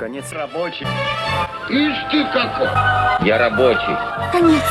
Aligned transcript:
Конец 0.00 0.32
рабочий. 0.32 0.86
Ишь 1.68 2.10
ты 2.10 2.24
какой! 2.32 2.68
Я 3.22 3.36
рабочий. 3.36 3.94
Конец. 4.32 4.62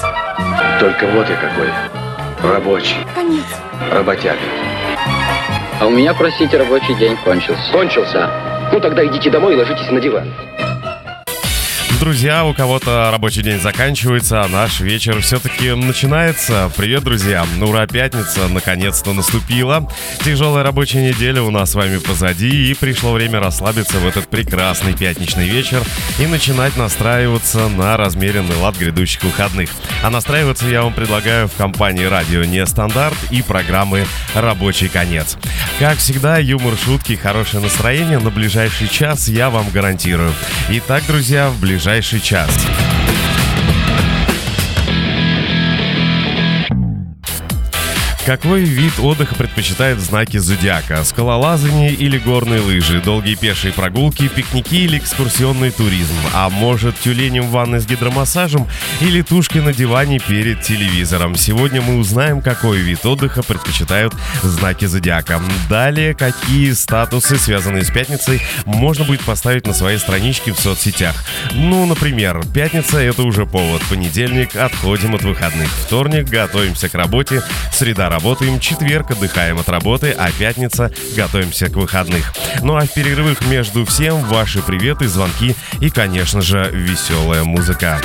Только 0.80 1.06
вот 1.06 1.30
я 1.30 1.36
какой. 1.36 2.52
Рабочий. 2.52 2.96
Конец. 3.14 3.46
Работяга. 3.92 4.40
А 5.80 5.86
у 5.86 5.92
меня, 5.92 6.16
простите, 6.16 6.58
рабочий 6.58 6.96
день 6.96 7.16
кончился. 7.24 7.72
Кончился. 7.72 8.28
Ну 8.74 8.80
тогда 8.80 9.06
идите 9.06 9.30
домой 9.30 9.54
и 9.54 9.56
ложитесь 9.56 9.92
на 9.92 10.02
диван. 10.02 10.34
Друзья, 12.00 12.46
у 12.46 12.54
кого-то 12.54 13.10
рабочий 13.12 13.44
день 13.44 13.60
заканчивается, 13.60 14.42
а 14.42 14.48
наш 14.48 14.80
вечер 14.80 15.20
все-таки 15.20 15.74
начинается. 15.74 16.72
Привет, 16.78 17.04
друзья! 17.04 17.46
Ура, 17.60 17.88
пятница 17.88 18.48
наконец-то 18.48 19.12
наступила. 19.12 19.86
Тяжелая 20.24 20.64
рабочая 20.64 21.10
неделя 21.10 21.42
у 21.42 21.52
нас 21.52 21.72
с 21.72 21.76
вами 21.76 21.98
позади, 21.98 22.72
и 22.72 22.74
пришло 22.74 23.12
время 23.12 23.42
расслабиться 23.42 24.00
в 24.00 24.08
этот 24.08 24.30
прекрасный 24.30 24.94
пятничный 24.94 25.50
вечер 25.50 25.84
и 26.20 26.26
начинать 26.26 26.78
настраиваться 26.78 27.68
на 27.68 27.98
размеренный 27.98 28.56
лад 28.56 28.78
грядущих 28.78 29.26
выходных. 29.26 29.70
А 30.02 30.10
настраиваться 30.10 30.68
я 30.68 30.84
вам 30.84 30.94
предлагаю 30.94 31.50
в 31.50 31.56
компании 31.56 32.06
радио 32.06 32.46
«Нестандарт» 32.46 33.18
и 33.30 33.42
программы 33.42 34.06
«Рабочий 34.34 34.88
конец». 34.88 35.38
Как 35.80 35.98
всегда, 35.98 36.38
юмор, 36.38 36.76
шутки, 36.78 37.18
хорошее 37.18 37.62
настроение 37.62 38.20
на 38.20 38.30
ближайший 38.30 38.88
час 38.88 39.28
я 39.28 39.50
вам 39.50 39.70
гарантирую. 39.70 40.32
Итак, 40.70 41.04
друзья, 41.06 41.50
в 41.50 41.60
ближайший 41.60 41.89
час. 42.20 42.99
Какой 48.30 48.62
вид 48.62 49.00
отдыха 49.00 49.34
предпочитает 49.34 50.00
знаки 50.00 50.38
зодиака? 50.38 51.04
Скалолазание 51.04 51.92
или 51.92 52.20
горные 52.20 52.62
лыжи? 52.62 53.02
Долгие 53.02 53.34
пешие 53.34 53.74
прогулки, 53.74 54.28
пикники 54.28 54.84
или 54.84 55.00
экскурсионный 55.00 55.72
туризм? 55.72 56.14
А 56.36 56.52
может 56.52 57.00
тюленем 57.00 57.48
в 57.48 57.50
ванной 57.50 57.80
с 57.80 57.88
гидромассажем 57.88 58.68
или 59.02 59.24
тушкой 59.24 59.64
на 59.64 59.74
диване 59.74 60.20
перед 60.20 60.62
телевизором? 60.62 61.34
Сегодня 61.34 61.82
мы 61.82 61.98
узнаем, 61.98 62.44
какой 62.44 62.78
вид 62.78 63.04
отдыха 63.04 63.42
предпочитают 63.42 64.14
знаки 64.44 64.86
зодиака. 64.86 65.42
Далее, 65.68 66.14
какие 66.14 66.74
статусы, 66.74 67.36
связанные 67.36 67.84
с 67.84 67.90
пятницей, 67.90 68.44
можно 68.64 69.06
будет 69.06 69.22
поставить 69.22 69.66
на 69.66 69.74
своей 69.74 69.98
страничке 69.98 70.54
в 70.54 70.60
соцсетях. 70.60 71.16
Ну, 71.54 71.88
например, 71.88 72.44
пятница— 72.54 73.00
это 73.00 73.24
уже 73.24 73.48
повод. 73.48 73.82
Понедельник— 73.90 74.56
отходим 74.56 75.16
от 75.16 75.24
выходных. 75.24 75.70
Вторник— 75.70 76.30
готовимся 76.30 76.90
к 76.90 76.94
работе. 76.94 77.42
Среда— 77.74 78.10
работаем, 78.20 78.60
четверг 78.60 79.12
отдыхаем 79.12 79.60
от 79.60 79.70
работы, 79.70 80.12
а 80.12 80.30
пятница 80.30 80.92
готовимся 81.16 81.70
к 81.70 81.78
выходных. 81.78 82.34
Ну 82.62 82.76
а 82.76 82.82
в 82.82 82.94
перерывах 82.94 83.42
между 83.46 83.86
всем 83.86 84.20
ваши 84.26 84.62
приветы, 84.62 85.08
звонки 85.08 85.56
и, 85.80 85.90
конечно 85.90 86.42
же, 86.42 86.70
веселая 86.70 87.46
музыка. 87.46 88.02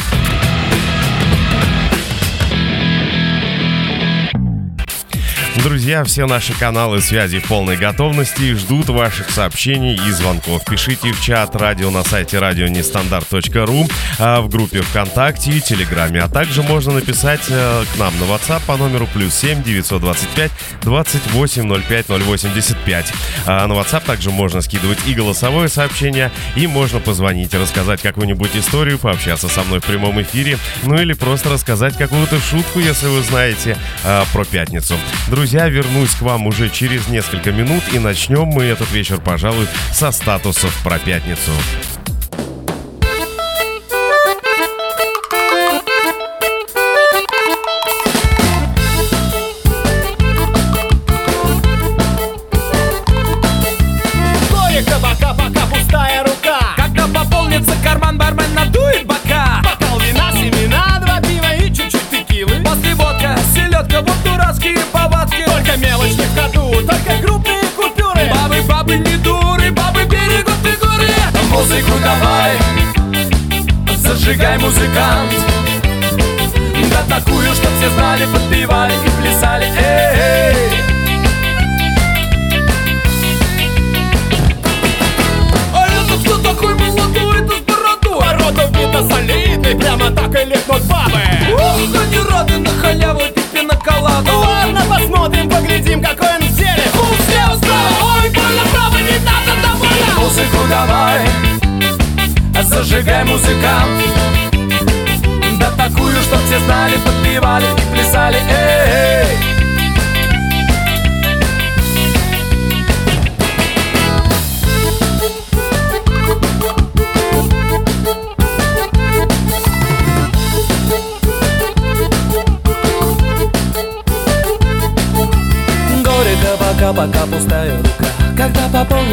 Друзья, 5.65 6.05
все 6.05 6.27
наши 6.27 6.53
каналы 6.53 7.01
связи 7.01 7.39
в 7.39 7.49
полной 7.49 7.79
готовности 7.79 8.53
ждут 8.53 8.91
ваших 8.91 9.31
сообщений 9.31 9.95
и 9.95 10.11
звонков. 10.11 10.63
Пишите 10.67 11.11
в 11.11 11.23
чат 11.23 11.57
радио 11.57 11.91
на 11.91 12.05
сайте 12.05 12.39
радионестандарт.ру, 12.39 13.89
а 14.19 14.43
в 14.43 14.51
группе 14.51 14.83
ВКонтакте 14.83 15.53
и 15.53 15.61
Телеграме. 15.63 16.21
А 16.21 16.29
также 16.29 16.63
можно 16.63 16.93
написать 16.93 17.41
э, 17.49 17.85
к 17.95 17.99
нам 17.99 18.13
на 18.21 18.25
WhatsApp 18.25 18.61
по 18.67 18.77
номеру 18.77 19.09
плюс 19.15 19.33
7 19.37 19.63
925 19.63 20.53
2805 20.83 22.09
085. 22.11 23.13
А 23.47 23.67
на 23.67 23.73
WhatsApp 23.73 24.05
также 24.05 24.31
можно 24.31 24.61
скидывать 24.61 24.99
и 25.07 25.15
голосовое 25.15 25.71
сообщение, 25.71 26.31
и 26.57 26.67
можно 26.67 27.01
позвонить 27.01 27.55
рассказать 27.55 28.03
какую-нибудь 28.03 28.55
историю, 28.55 28.99
пообщаться 28.99 29.49
со 29.49 29.63
мной 29.63 29.81
в 29.81 29.85
прямом 29.85 30.21
эфире, 30.21 30.59
ну 30.83 31.01
или 31.01 31.15
просто 31.15 31.49
рассказать 31.49 31.97
какую-то 31.97 32.39
шутку, 32.39 32.81
если 32.81 33.07
вы 33.07 33.23
знаете 33.23 33.79
э, 34.05 34.25
про 34.31 34.45
пятницу. 34.45 34.95
Друзья, 35.31 35.54
вернусь 35.69 36.17
к 36.17 36.23
вам 36.23 36.49
уже 36.49 36.69
через 36.69 37.07
несколько 37.07 37.53
минут 37.53 37.85
и 37.93 38.01
начнем 38.01 38.47
мы 38.47 38.65
этот 38.65 38.91
вечер, 38.91 39.21
пожалуй, 39.21 39.69
со 39.93 40.11
статусов 40.11 40.77
про 40.83 40.99
пятницу. 40.99 41.53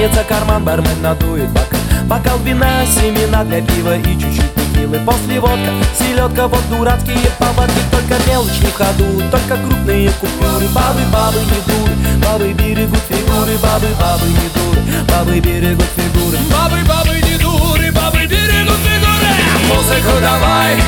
Пополнится 0.01 0.23
карман, 0.23 0.63
бармен 0.63 1.01
надует 1.03 1.47
бока 1.49 1.77
Бокал 2.07 2.39
вина, 2.39 2.83
семена 2.87 3.43
для 3.43 3.61
пива 3.61 3.97
и 3.99 4.19
чуть-чуть 4.19 4.55
текилы. 4.55 4.97
После 5.05 5.39
водка, 5.39 5.71
селедка, 5.95 6.47
вот 6.47 6.63
дурацкие 6.71 7.19
повадки 7.37 7.79
Только 7.91 8.15
мелочь 8.27 8.59
не 8.63 8.71
в 8.71 8.73
ходу, 8.73 9.21
только 9.29 9.61
крупные 9.61 10.09
купюры. 10.19 10.67
Бабы, 10.73 11.01
бабы 11.13 11.37
не 11.41 11.61
дуры, 11.67 11.93
бабы 12.25 12.51
берегут 12.53 12.97
фигуры 13.07 13.55
Бабы, 13.61 13.87
бабы 13.99 14.25
не 14.25 14.49
дуры, 14.55 15.05
бабы 15.07 15.39
берегут 15.39 15.85
фигуры. 15.95 16.37
Бабы, 16.49 16.77
бабы 16.87 17.21
не 17.21 17.37
дуры, 17.37 17.91
бабы 17.91 18.25
берегут 18.25 18.79
фигуры. 18.81 19.29
Музыку 19.69 20.19
давай, 20.19 20.81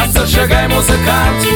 А 0.00 0.08
зажигай 0.08 0.66
музыкант. 0.66 1.46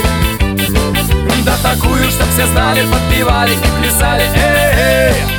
Да 1.44 1.56
такую, 1.64 2.08
чтоб 2.12 2.28
все 2.32 2.46
знали, 2.46 2.82
подпевали 2.82 3.54
и 3.54 3.82
плясали. 3.82 4.22
Эй, 4.36 5.16
эй. 5.16 5.37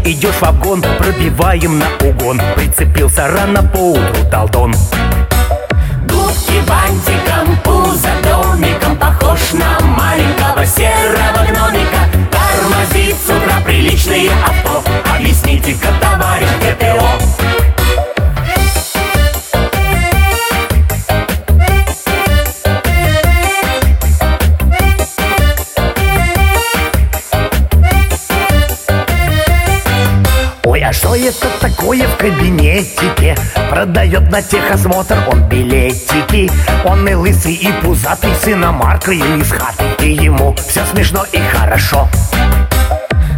Почему 0.00 0.12
идешь 0.12 0.34
в 0.34 0.42
обгон, 0.44 0.82
пробиваем 0.98 1.78
на 1.78 1.86
угон. 2.02 2.40
Прицепился 2.56 3.28
рано 3.28 3.62
поутру, 3.62 4.24
Далтон 4.30 4.74
Губки 6.08 6.60
бантиком, 6.66 7.56
пузо 7.64 8.10
домиком 8.22 8.96
Похож 8.96 9.52
на 9.52 9.84
маленького 9.86 10.64
серого 10.66 11.44
гномика. 11.48 12.08
Тормозит 12.30 13.16
с 13.16 13.28
утра 13.28 13.60
приличные 13.64 14.30
авто. 14.30 14.82
Объясните-ка, 15.14 15.88
товарищ 16.00 16.48
ГТО 16.60 17.39
что 31.10 31.16
это 31.16 31.48
такое 31.60 32.06
в 32.06 32.16
кабинетике? 32.16 33.36
Продает 33.68 34.30
на 34.30 34.42
техосмотр 34.42 35.16
он 35.30 35.42
билетики. 35.48 36.48
Он 36.84 37.06
и 37.08 37.14
лысый, 37.14 37.54
и 37.54 37.72
пузатый, 37.82 38.32
с 38.34 38.46
иномаркою 38.46 39.40
из 39.40 39.50
хаты 39.50 39.84
И 40.04 40.12
ему 40.12 40.54
все 40.54 40.84
смешно 40.86 41.24
и 41.32 41.38
хорошо. 41.38 42.08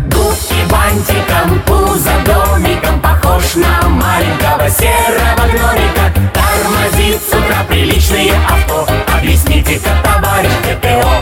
Губки 0.04 0.54
бантиком, 0.70 1.60
пузо 1.64 2.10
домиком 2.26 3.00
Похож 3.00 3.54
на 3.54 3.88
маленького 3.88 4.68
серого 4.68 5.48
гномика. 5.48 6.12
Тормозит 6.34 7.22
с 7.22 7.28
утра 7.28 7.64
приличные 7.68 8.34
авто. 8.50 8.86
Объясните-ка, 9.16 9.90
товарищ 10.02 10.50
ГТО 10.62 11.20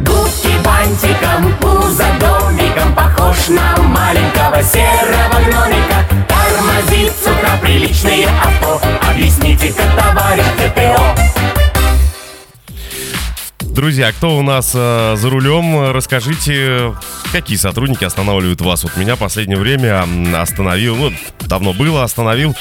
Губки 0.00 0.52
бантиком, 0.64 1.54
пузо 1.60 1.69
домиком 2.18 2.94
Похож 2.94 3.48
на 3.48 3.82
маленького 3.82 4.62
серого 4.62 5.40
гномика. 5.44 6.04
Тормозит 6.28 7.12
с 7.12 7.26
утра 7.26 7.56
приличные 7.62 8.26
авто. 8.26 8.80
Объясните-ка, 9.10 9.82
товарищ 9.96 10.44
ГТО 10.58 11.59
Друзья, 13.70 14.10
кто 14.10 14.36
у 14.36 14.42
нас 14.42 14.72
э, 14.74 15.14
за 15.16 15.30
рулем? 15.30 15.92
Расскажите, 15.92 16.92
какие 17.30 17.56
сотрудники 17.56 18.02
останавливают 18.02 18.60
вас? 18.60 18.82
Вот 18.82 18.96
меня 18.96 19.14
в 19.14 19.20
последнее 19.20 19.58
время 19.58 20.04
остановил, 20.36 20.96
ну, 20.96 21.12
давно 21.46 21.72
было, 21.72 22.02
остановил 22.02 22.56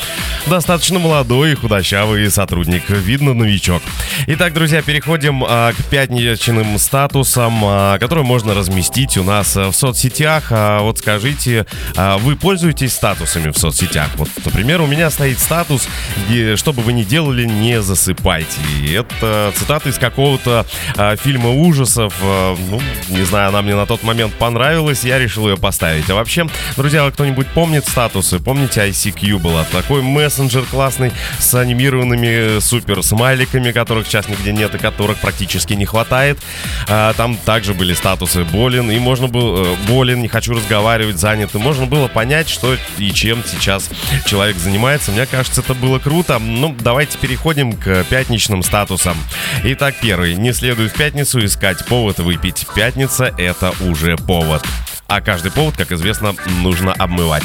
достаточно 0.45 0.99
молодой 0.99 1.53
и 1.53 1.55
худощавый 1.55 2.29
сотрудник. 2.29 2.89
Видно, 2.89 3.33
новичок. 3.33 3.81
Итак, 4.27 4.53
друзья, 4.53 4.81
переходим 4.81 5.43
э, 5.43 5.73
к 5.73 5.83
пятничным 5.89 6.77
статусам, 6.77 7.59
э, 7.63 7.97
которые 7.99 8.25
можно 8.25 8.53
разместить 8.53 9.17
у 9.17 9.23
нас 9.23 9.55
в 9.55 9.73
соцсетях. 9.73 10.47
А 10.51 10.81
вот 10.81 10.99
скажите, 10.99 11.65
э, 11.95 12.17
вы 12.19 12.35
пользуетесь 12.35 12.93
статусами 12.93 13.49
в 13.51 13.57
соцсетях? 13.57 14.09
Вот, 14.15 14.29
например, 14.45 14.81
у 14.81 14.87
меня 14.87 15.09
стоит 15.09 15.39
статус, 15.39 15.87
где, 16.27 16.55
что 16.55 16.71
бы 16.71 16.83
вы 16.83 16.93
ни 16.93 17.03
делали, 17.03 17.45
не 17.45 17.81
засыпайте. 17.81 18.59
И 18.81 18.91
это 18.91 19.51
цитата 19.55 19.89
из 19.89 19.97
какого-то 19.97 20.65
э, 20.99 21.15
фильма 21.15 21.49
ужасов. 21.49 22.13
Э, 22.21 22.55
ну, 22.69 22.79
не 23.09 23.23
знаю, 23.23 23.49
она 23.49 23.61
мне 23.61 23.75
на 23.75 23.85
тот 23.85 24.03
момент 24.03 24.33
понравилась, 24.33 25.03
я 25.03 25.17
решил 25.17 25.49
ее 25.49 25.57
поставить. 25.57 26.09
А 26.09 26.15
вообще, 26.15 26.47
друзья, 26.77 27.09
кто-нибудь 27.09 27.47
помнит 27.47 27.85
статусы? 27.87 28.39
Помните 28.39 28.81
ICQ 28.81 29.39
была? 29.39 29.63
Такой 29.71 30.01
мессенджер 30.01 30.63
классный 30.63 31.11
с 31.39 31.53
анимированными 31.55 32.59
супер 32.59 33.03
смайликами, 33.03 33.71
которых 33.71 34.07
сейчас 34.07 34.27
нигде 34.27 34.51
нет 34.51 34.75
и 34.75 34.77
которых 34.77 35.17
практически 35.19 35.73
не 35.73 35.85
хватает. 35.85 36.39
А, 36.87 37.13
там 37.13 37.37
также 37.37 37.73
были 37.73 37.93
статусы 37.93 38.43
болен, 38.43 38.91
и 38.91 38.99
можно 38.99 39.27
было... 39.27 39.65
Э, 39.65 39.75
болен, 39.87 40.21
не 40.21 40.27
хочу 40.27 40.53
разговаривать, 40.53 41.17
занят. 41.17 41.55
И 41.55 41.57
можно 41.57 41.85
было 41.85 42.07
понять, 42.07 42.49
что 42.49 42.75
и 42.97 43.11
чем 43.11 43.43
сейчас 43.45 43.89
человек 44.25 44.57
занимается. 44.57 45.11
Мне 45.11 45.25
кажется, 45.25 45.61
это 45.61 45.73
было 45.73 45.99
круто. 45.99 46.39
Ну, 46.39 46.75
давайте 46.79 47.17
переходим 47.17 47.73
к 47.73 48.03
пятничным 48.05 48.63
статусам. 48.63 49.17
Итак, 49.63 49.95
первый. 50.01 50.35
Не 50.35 50.53
следует 50.53 50.88
в 50.89 50.93
пятницу 50.93 51.43
искать 51.43 51.85
повод 51.85 52.19
выпить. 52.19 52.67
Пятница— 52.75 53.33
это 53.37 53.73
уже 53.81 54.17
повод. 54.17 54.63
А 55.07 55.21
каждый 55.21 55.51
повод, 55.51 55.77
как 55.77 55.91
известно, 55.91 56.35
нужно 56.61 56.93
обмывать. 56.93 57.43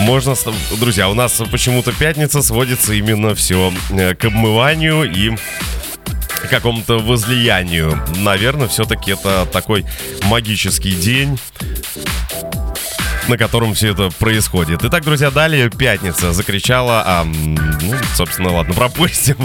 Можно, 0.00 0.34
друзья, 0.78 1.08
у 1.08 1.14
нас 1.14 1.40
почему-то 1.50 1.92
пятница 1.92 2.42
сводится 2.42 2.92
именно 2.94 3.34
все 3.34 3.72
э, 3.90 4.14
к 4.14 4.24
обмыванию 4.24 5.10
и 5.10 5.36
какому-то 6.48 6.98
возлиянию. 6.98 7.98
Наверное, 8.16 8.68
все-таки 8.68 9.12
это 9.12 9.46
такой 9.52 9.84
магический 10.24 10.94
день 10.94 11.38
на 13.28 13.36
котором 13.36 13.74
все 13.74 13.92
это 13.92 14.10
происходит. 14.10 14.84
Итак, 14.84 15.04
друзья, 15.04 15.30
далее 15.30 15.70
пятница 15.70 16.32
закричала, 16.32 17.02
а, 17.06 17.24
ну, 17.24 17.94
собственно, 18.14 18.52
ладно, 18.52 18.74
пропустим 18.80 19.36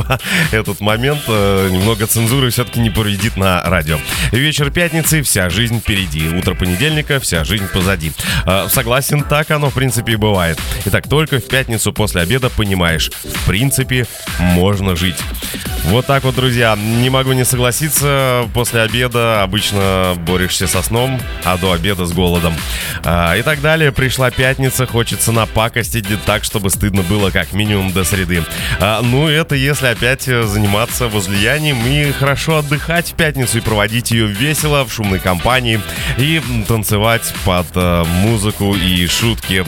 этот 0.52 0.80
момент. 0.80 1.22
Э, 1.28 1.70
немного 1.72 2.08
цензуры 2.08 2.50
все-таки 2.50 2.80
не 2.80 2.90
повредит 2.90 3.38
на 3.38 3.62
радио. 3.64 4.00
Вечер 4.32 4.72
пятницы, 4.72 5.22
вся 5.22 5.50
жизнь 5.50 5.80
впереди. 5.80 6.28
Утро 6.30 6.54
понедельника, 6.54 7.20
вся 7.20 7.44
жизнь 7.44 7.68
позади. 7.68 8.12
Э, 8.46 8.68
согласен, 8.70 9.24
так 9.24 9.52
оно, 9.52 9.70
в 9.70 9.74
принципе, 9.74 10.14
и 10.14 10.16
бывает. 10.16 10.60
Итак, 10.86 11.08
только 11.08 11.40
в 11.40 11.48
пятницу 11.48 11.94
после 11.94 12.22
обеда 12.22 12.50
понимаешь, 12.50 13.12
в 13.24 13.46
принципе, 13.46 14.08
можно 14.40 14.96
жить. 14.96 15.18
Вот 15.86 16.08
так 16.08 16.24
вот, 16.24 16.36
друзья, 16.36 16.76
не 16.76 17.10
могу 17.12 17.34
не 17.34 17.46
согласиться. 17.46 18.50
После 18.54 18.82
обеда 18.82 19.44
обычно 19.44 20.16
борешься 20.18 20.68
со 20.68 20.82
сном, 20.82 21.22
а 21.44 21.58
до 21.58 21.74
обеда 21.74 22.06
с 22.06 22.12
голодом. 22.12 22.56
А, 23.04 23.36
и 23.36 23.44
так 23.44 23.62
далее. 23.62 23.75
Пришла 23.76 24.32
пятница, 24.32 24.88
хочется 24.88 25.34
напакостить 25.34 26.06
так, 26.26 26.46
чтобы 26.46 26.70
стыдно 26.70 27.02
было 27.02 27.30
как 27.30 27.52
минимум 27.52 27.92
до 27.92 28.06
среды. 28.06 28.42
А, 28.80 29.02
ну, 29.02 29.28
это 29.28 29.56
если 29.56 29.88
опять 29.88 30.24
заниматься 30.24 31.10
возлиянием 31.10 31.86
и 31.86 32.14
хорошо 32.14 32.60
отдыхать 32.60 33.12
в 33.12 33.16
пятницу 33.16 33.58
и 33.58 33.62
проводить 33.62 34.12
ее 34.12 34.28
весело 34.28 34.86
в 34.86 34.94
шумной 34.94 35.20
компании 35.20 35.82
и 36.18 36.42
танцевать 36.70 37.34
под 37.44 37.68
а, 37.76 38.06
музыку 38.06 38.74
и 38.74 39.08
шутки 39.08 39.66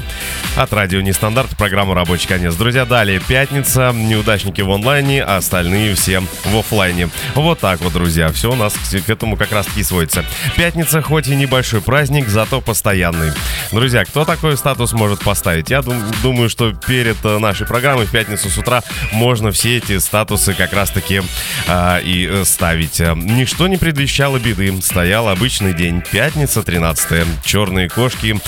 от 0.56 0.72
радио 0.72 1.02
Нестандарт, 1.02 1.50
программа 1.58 1.94
«Рабочий 1.94 2.30
конец». 2.30 2.56
Друзья, 2.56 2.86
далее 2.86 3.20
пятница, 3.20 3.92
неудачники 3.94 4.62
в 4.62 4.72
онлайне, 4.72 5.22
а 5.22 5.38
остальные 5.38 5.96
все 5.96 6.22
в 6.46 6.58
офлайне. 6.58 7.10
Вот 7.36 7.60
так 7.60 7.82
вот, 7.82 7.92
друзья, 7.92 8.32
все 8.32 8.54
у 8.54 8.56
нас 8.56 8.74
к 8.74 9.10
этому 9.10 9.36
как 9.36 9.52
раз 9.52 9.66
таки 9.66 9.84
сводится. 9.84 10.24
Пятница 10.56 11.02
хоть 11.02 11.28
и 11.28 11.36
небольшой 11.36 11.82
праздник, 11.82 12.30
зато 12.30 12.62
постоянный. 12.62 13.34
Друзья, 13.72 13.87
кто 13.88 14.26
такой 14.26 14.58
статус 14.58 14.94
может 14.94 15.20
поставить? 15.22 15.70
Я 15.70 15.82
дум- 15.82 16.04
думаю, 16.22 16.50
что 16.50 16.74
перед 16.74 17.18
э, 17.24 17.38
нашей 17.40 17.66
программой 17.66 18.06
в 18.06 18.12
пятницу 18.12 18.50
с 18.50 18.58
утра 18.58 18.84
можно 19.12 19.52
все 19.52 19.78
эти 19.78 19.98
статусы 20.00 20.54
как 20.54 20.74
раз 20.74 20.90
таки 20.90 21.22
а, 21.68 22.00
и 22.00 22.28
э, 22.30 22.44
ставить. 22.46 23.00
Ничто 23.00 23.68
не 23.68 23.78
предвещало 23.78 24.40
беды. 24.40 24.82
Стоял 24.82 25.30
обычный 25.30 25.74
день. 25.74 26.04
Пятница 26.12 26.64
13 26.64 27.26
Черные 27.44 27.90
кошки 27.90 28.40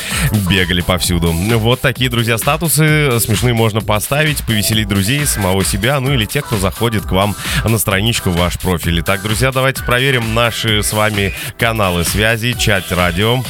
бегали 0.49 0.81
повсюду. 0.81 1.31
Вот 1.31 1.81
такие, 1.81 2.09
друзья, 2.09 2.37
статусы 2.37 3.19
смешные 3.19 3.53
можно 3.53 3.81
поставить, 3.81 4.43
повеселить 4.43 4.87
друзей, 4.87 5.25
самого 5.25 5.63
себя, 5.63 5.99
ну 5.99 6.13
или 6.13 6.25
тех, 6.25 6.45
кто 6.45 6.57
заходит 6.57 7.05
к 7.05 7.11
вам 7.11 7.35
на 7.63 7.77
страничку 7.77 8.29
в 8.29 8.37
ваш 8.37 8.59
профиль. 8.59 8.99
Итак, 9.01 9.21
друзья, 9.21 9.51
давайте 9.51 9.83
проверим 9.83 10.33
наши 10.33 10.83
с 10.83 10.93
вами 10.93 11.33
каналы 11.57 12.03
связи, 12.03 12.53
чат 12.53 12.91
радио. 12.91 13.43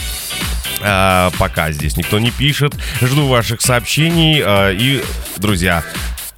А, 0.82 1.32
пока 1.38 1.72
здесь 1.72 1.98
никто 1.98 2.20
не 2.20 2.32
пишет. 2.32 2.74
Жду 3.02 3.28
ваших 3.28 3.62
сообщений. 3.62 4.42
А, 4.44 4.72
и, 4.72 5.04
друзья, 5.38 5.84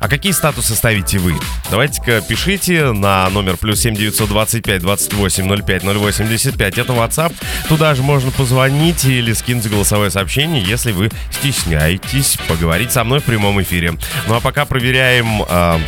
а 0.02 0.08
какие 0.08 0.32
статусы 0.32 0.74
ставите 0.74 1.20
вы? 1.20 1.36
Давайте-ка 1.70 2.22
пишите 2.22 2.92
на 2.92 3.30
номер 3.30 3.56
плюс 3.58 3.82
7 3.82 3.96
925 3.96 4.82
28 4.82 5.64
05 5.64 5.84
085. 5.84 6.78
Это 6.80 6.94
WhatsApp. 6.94 7.36
Туда 7.70 7.94
же 7.94 8.02
можно 8.02 8.32
позвонить 8.32 9.06
или 9.06 9.32
скинуть 9.34 9.70
голосовое 9.70 10.10
сообщение, 10.10 10.64
если 10.64 10.92
вы 10.92 11.12
стесняетесь 11.30 12.38
поговорить 12.48 12.92
со 12.92 13.04
мной 13.04 13.20
в 13.20 13.26
прямом 13.26 13.62
эфире. 13.62 13.94
Ну 14.28 14.34
а 14.34 14.40
пока 14.40 14.66
проверяем... 14.66 15.44
Э, 15.48 15.80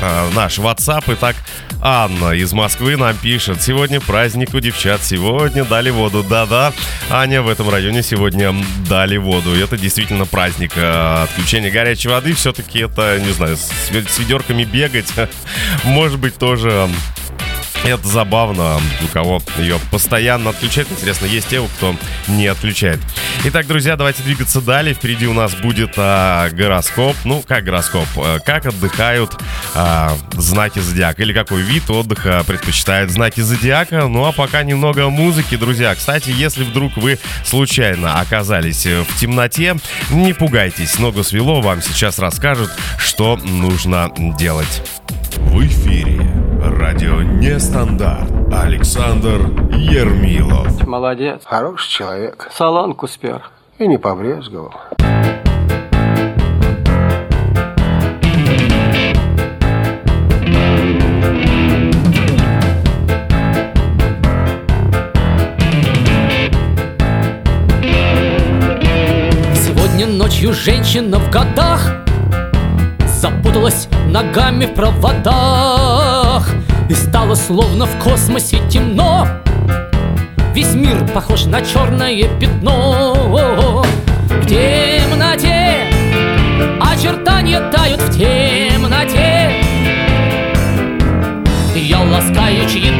э, 0.00 0.30
наш 0.34 0.58
WhatsApp. 0.58 1.04
Итак, 1.06 1.36
Анна 1.84 2.30
из 2.30 2.52
Москвы 2.52 2.96
нам 2.96 3.16
пишет. 3.16 3.60
Сегодня 3.60 4.00
праздник 4.00 4.54
у 4.54 4.60
девчат. 4.60 5.02
Сегодня 5.02 5.64
дали 5.64 5.90
воду. 5.90 6.22
Да-да, 6.22 6.72
Аня 7.10 7.42
в 7.42 7.48
этом 7.48 7.68
районе 7.68 8.04
сегодня 8.04 8.54
дали 8.88 9.16
воду. 9.16 9.52
Это 9.52 9.76
действительно 9.76 10.24
праздник. 10.24 10.72
Э, 10.76 11.24
отключение 11.24 11.72
горячей 11.72 12.08
воды. 12.08 12.34
Все-таки 12.34 12.78
это, 12.78 13.18
не 13.18 13.32
знаю, 13.32 13.56
с 13.56 13.90
ведерками 13.90 14.62
бегать. 14.62 15.12
Может 15.84 16.20
быть, 16.20 16.36
тоже 16.36 16.88
это 17.84 18.06
забавно, 18.06 18.80
у 19.02 19.06
кого 19.12 19.42
ее 19.58 19.78
постоянно 19.90 20.50
отключают. 20.50 20.90
Интересно, 20.90 21.26
есть 21.26 21.48
те, 21.48 21.60
кто 21.76 21.96
не 22.28 22.46
отключает. 22.46 23.00
Итак, 23.44 23.66
друзья, 23.66 23.96
давайте 23.96 24.22
двигаться 24.22 24.60
далее. 24.60 24.94
Впереди 24.94 25.26
у 25.26 25.32
нас 25.32 25.54
будет 25.54 25.94
а, 25.96 26.48
гороскоп. 26.50 27.16
Ну, 27.24 27.42
как 27.46 27.64
гороскоп? 27.64 28.06
А, 28.16 28.38
как 28.38 28.66
отдыхают 28.66 29.36
а, 29.74 30.16
знаки 30.32 30.78
зодиака? 30.78 31.22
Или 31.22 31.32
какой 31.32 31.62
вид 31.62 31.90
отдыха 31.90 32.44
предпочитают 32.46 33.10
знаки 33.10 33.40
зодиака? 33.40 34.06
Ну, 34.06 34.24
а 34.24 34.32
пока 34.32 34.62
немного 34.62 35.08
музыки, 35.08 35.56
друзья. 35.56 35.94
Кстати, 35.94 36.30
если 36.30 36.62
вдруг 36.62 36.96
вы 36.96 37.18
случайно 37.44 38.20
оказались 38.20 38.86
в 38.86 39.18
темноте, 39.18 39.76
не 40.10 40.32
пугайтесь. 40.32 40.98
Ногу 40.98 41.24
свело, 41.24 41.60
вам 41.60 41.82
сейчас 41.82 42.18
расскажут, 42.18 42.70
что 42.98 43.36
нужно 43.36 44.12
делать. 44.38 44.82
В 45.36 45.66
эфире 45.66 46.41
радио 46.62 47.22
Нестандарт. 47.22 48.30
Александр 48.52 49.40
Ермилов. 49.72 50.86
Молодец. 50.86 51.42
Хороший 51.44 51.90
человек. 51.90 52.48
Солонку 52.52 53.08
спер. 53.08 53.50
И 53.78 53.86
не 53.88 53.98
побрезговал. 53.98 54.72
Сегодня 69.54 70.06
ночью 70.06 70.52
женщина 70.52 71.18
в 71.18 71.30
годах 71.30 72.02
Запуталась 73.22 73.88
ногами 74.08 74.66
в 74.66 74.74
проводах 74.74 76.01
И 76.88 76.94
стало 76.94 77.34
словно 77.34 77.86
в 77.86 77.98
космосе 78.02 78.58
темно. 78.68 79.26
Весь 80.54 80.74
мир 80.74 81.06
похож 81.14 81.46
на 81.46 81.62
черное 81.62 82.28
пятно. 82.38 83.84
В 84.28 84.46
темноте 84.46 85.86
очертания 86.80 87.60
тают 87.70 88.00
в 88.02 88.10
темноте. 88.10 89.62
Я 91.74 92.00
ласкаю 92.00 92.68
чьи-то 92.68 92.91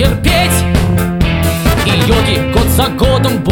терпеть. 0.00 0.64
И 1.84 1.90
йоги 2.08 2.52
год 2.54 2.68
за 2.68 2.86
годом 2.86 3.42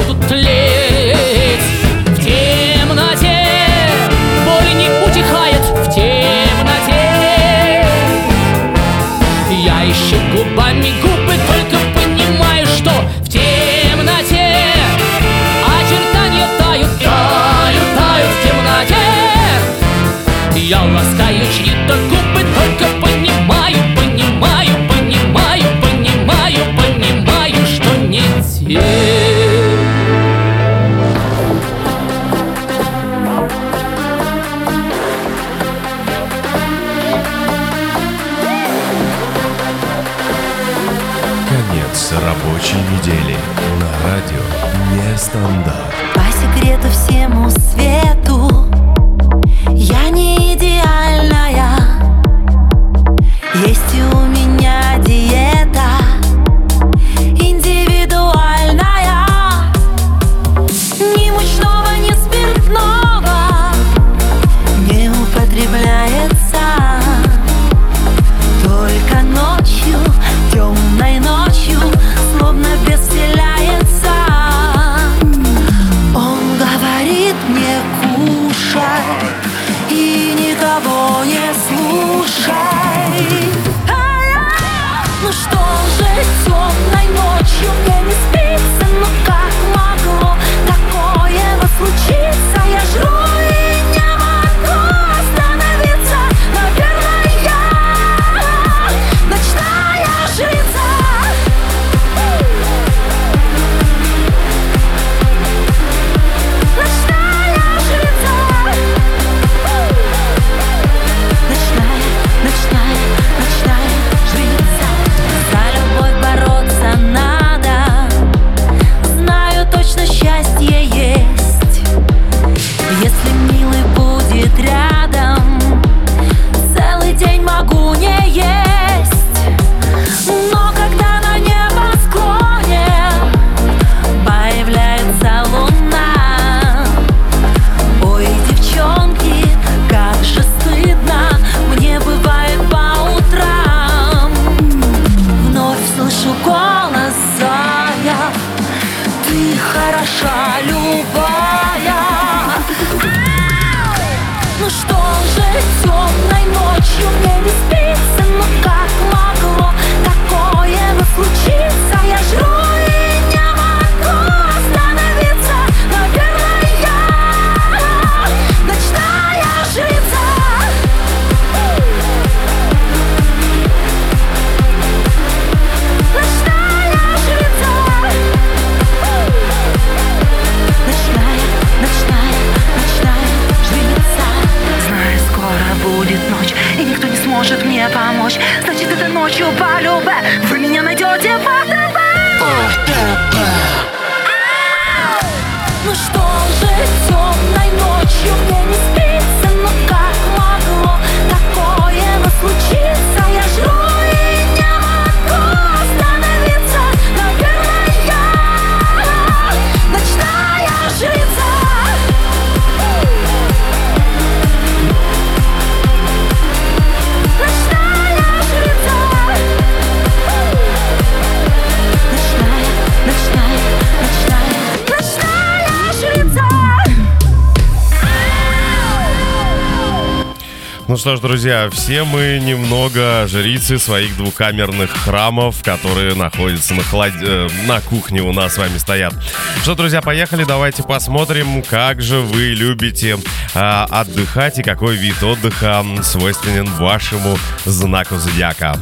что 230.99 231.17
ж, 231.17 231.21
друзья, 231.21 231.71
все 231.71 232.03
мы 232.03 232.41
немного 232.43 233.27
жрицы 233.29 233.79
своих 233.79 234.17
двухкамерных 234.17 234.91
храмов, 234.91 235.63
которые 235.63 236.15
находятся 236.15 236.75
на, 236.75 236.83
холод... 236.83 237.13
э, 237.23 237.49
на 237.67 237.81
кухне 237.81 238.21
у 238.21 238.33
нас 238.33 238.55
с 238.55 238.59
вами 238.59 238.79
стоят. 238.79 239.15
Что, 239.63 239.77
друзья, 239.77 240.03
поехали, 240.03 240.43
давайте 240.43 240.83
посмотрим, 240.83 241.63
как 241.63 242.03
же 242.03 242.19
вы 242.19 242.49
любите 242.49 243.17
а, 243.55 243.87
отдыхать 243.91 244.59
и 244.59 244.63
какой 244.65 244.97
вид 244.97 245.23
отдыха 245.23 245.85
свойственен 246.03 246.67
вашему 246.67 247.39
знаку 247.65 248.17
зодиака. 248.17 248.77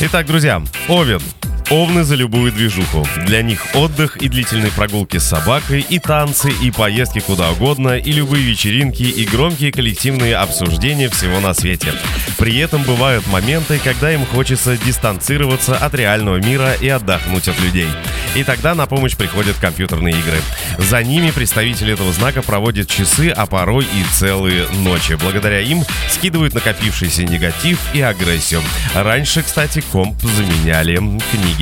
Итак, 0.00 0.26
друзья, 0.26 0.62
Овен. 0.88 1.22
Овны 1.70 2.02
за 2.02 2.14
любую 2.14 2.50
движуху. 2.50 3.06
Для 3.26 3.42
них 3.42 3.66
отдых 3.74 4.16
и 4.16 4.28
длительные 4.28 4.72
прогулки 4.72 5.18
с 5.18 5.24
собакой, 5.24 5.84
и 5.86 5.98
танцы, 5.98 6.50
и 6.62 6.70
поездки 6.70 7.18
куда 7.18 7.50
угодно, 7.50 7.98
и 7.98 8.10
любые 8.10 8.42
вечеринки, 8.42 9.02
и 9.02 9.26
громкие 9.26 9.70
коллективные 9.70 10.36
обсуждения 10.36 11.10
всего 11.10 11.40
на 11.40 11.52
свете. 11.52 11.92
При 12.38 12.56
этом 12.56 12.84
бывают 12.84 13.26
моменты, 13.26 13.78
когда 13.84 14.10
им 14.14 14.24
хочется 14.24 14.78
дистанцироваться 14.78 15.76
от 15.76 15.94
реального 15.94 16.36
мира 16.36 16.72
и 16.72 16.88
отдохнуть 16.88 17.48
от 17.48 17.60
людей. 17.60 17.88
И 18.34 18.44
тогда 18.44 18.74
на 18.74 18.86
помощь 18.86 19.16
приходят 19.16 19.56
компьютерные 19.58 20.14
игры. 20.14 20.38
За 20.78 21.02
ними 21.02 21.30
представители 21.30 21.92
этого 21.92 22.12
знака 22.12 22.40
проводят 22.40 22.88
часы, 22.88 23.28
а 23.28 23.44
порой 23.44 23.84
и 23.84 24.14
целые 24.14 24.68
ночи. 24.70 25.18
Благодаря 25.20 25.60
им 25.60 25.84
скидывают 26.08 26.54
накопившийся 26.54 27.24
негатив 27.24 27.78
и 27.92 28.00
агрессию. 28.00 28.62
Раньше, 28.94 29.42
кстати, 29.42 29.82
комп 29.92 30.16
заменяли 30.22 30.96
книги. 31.30 31.57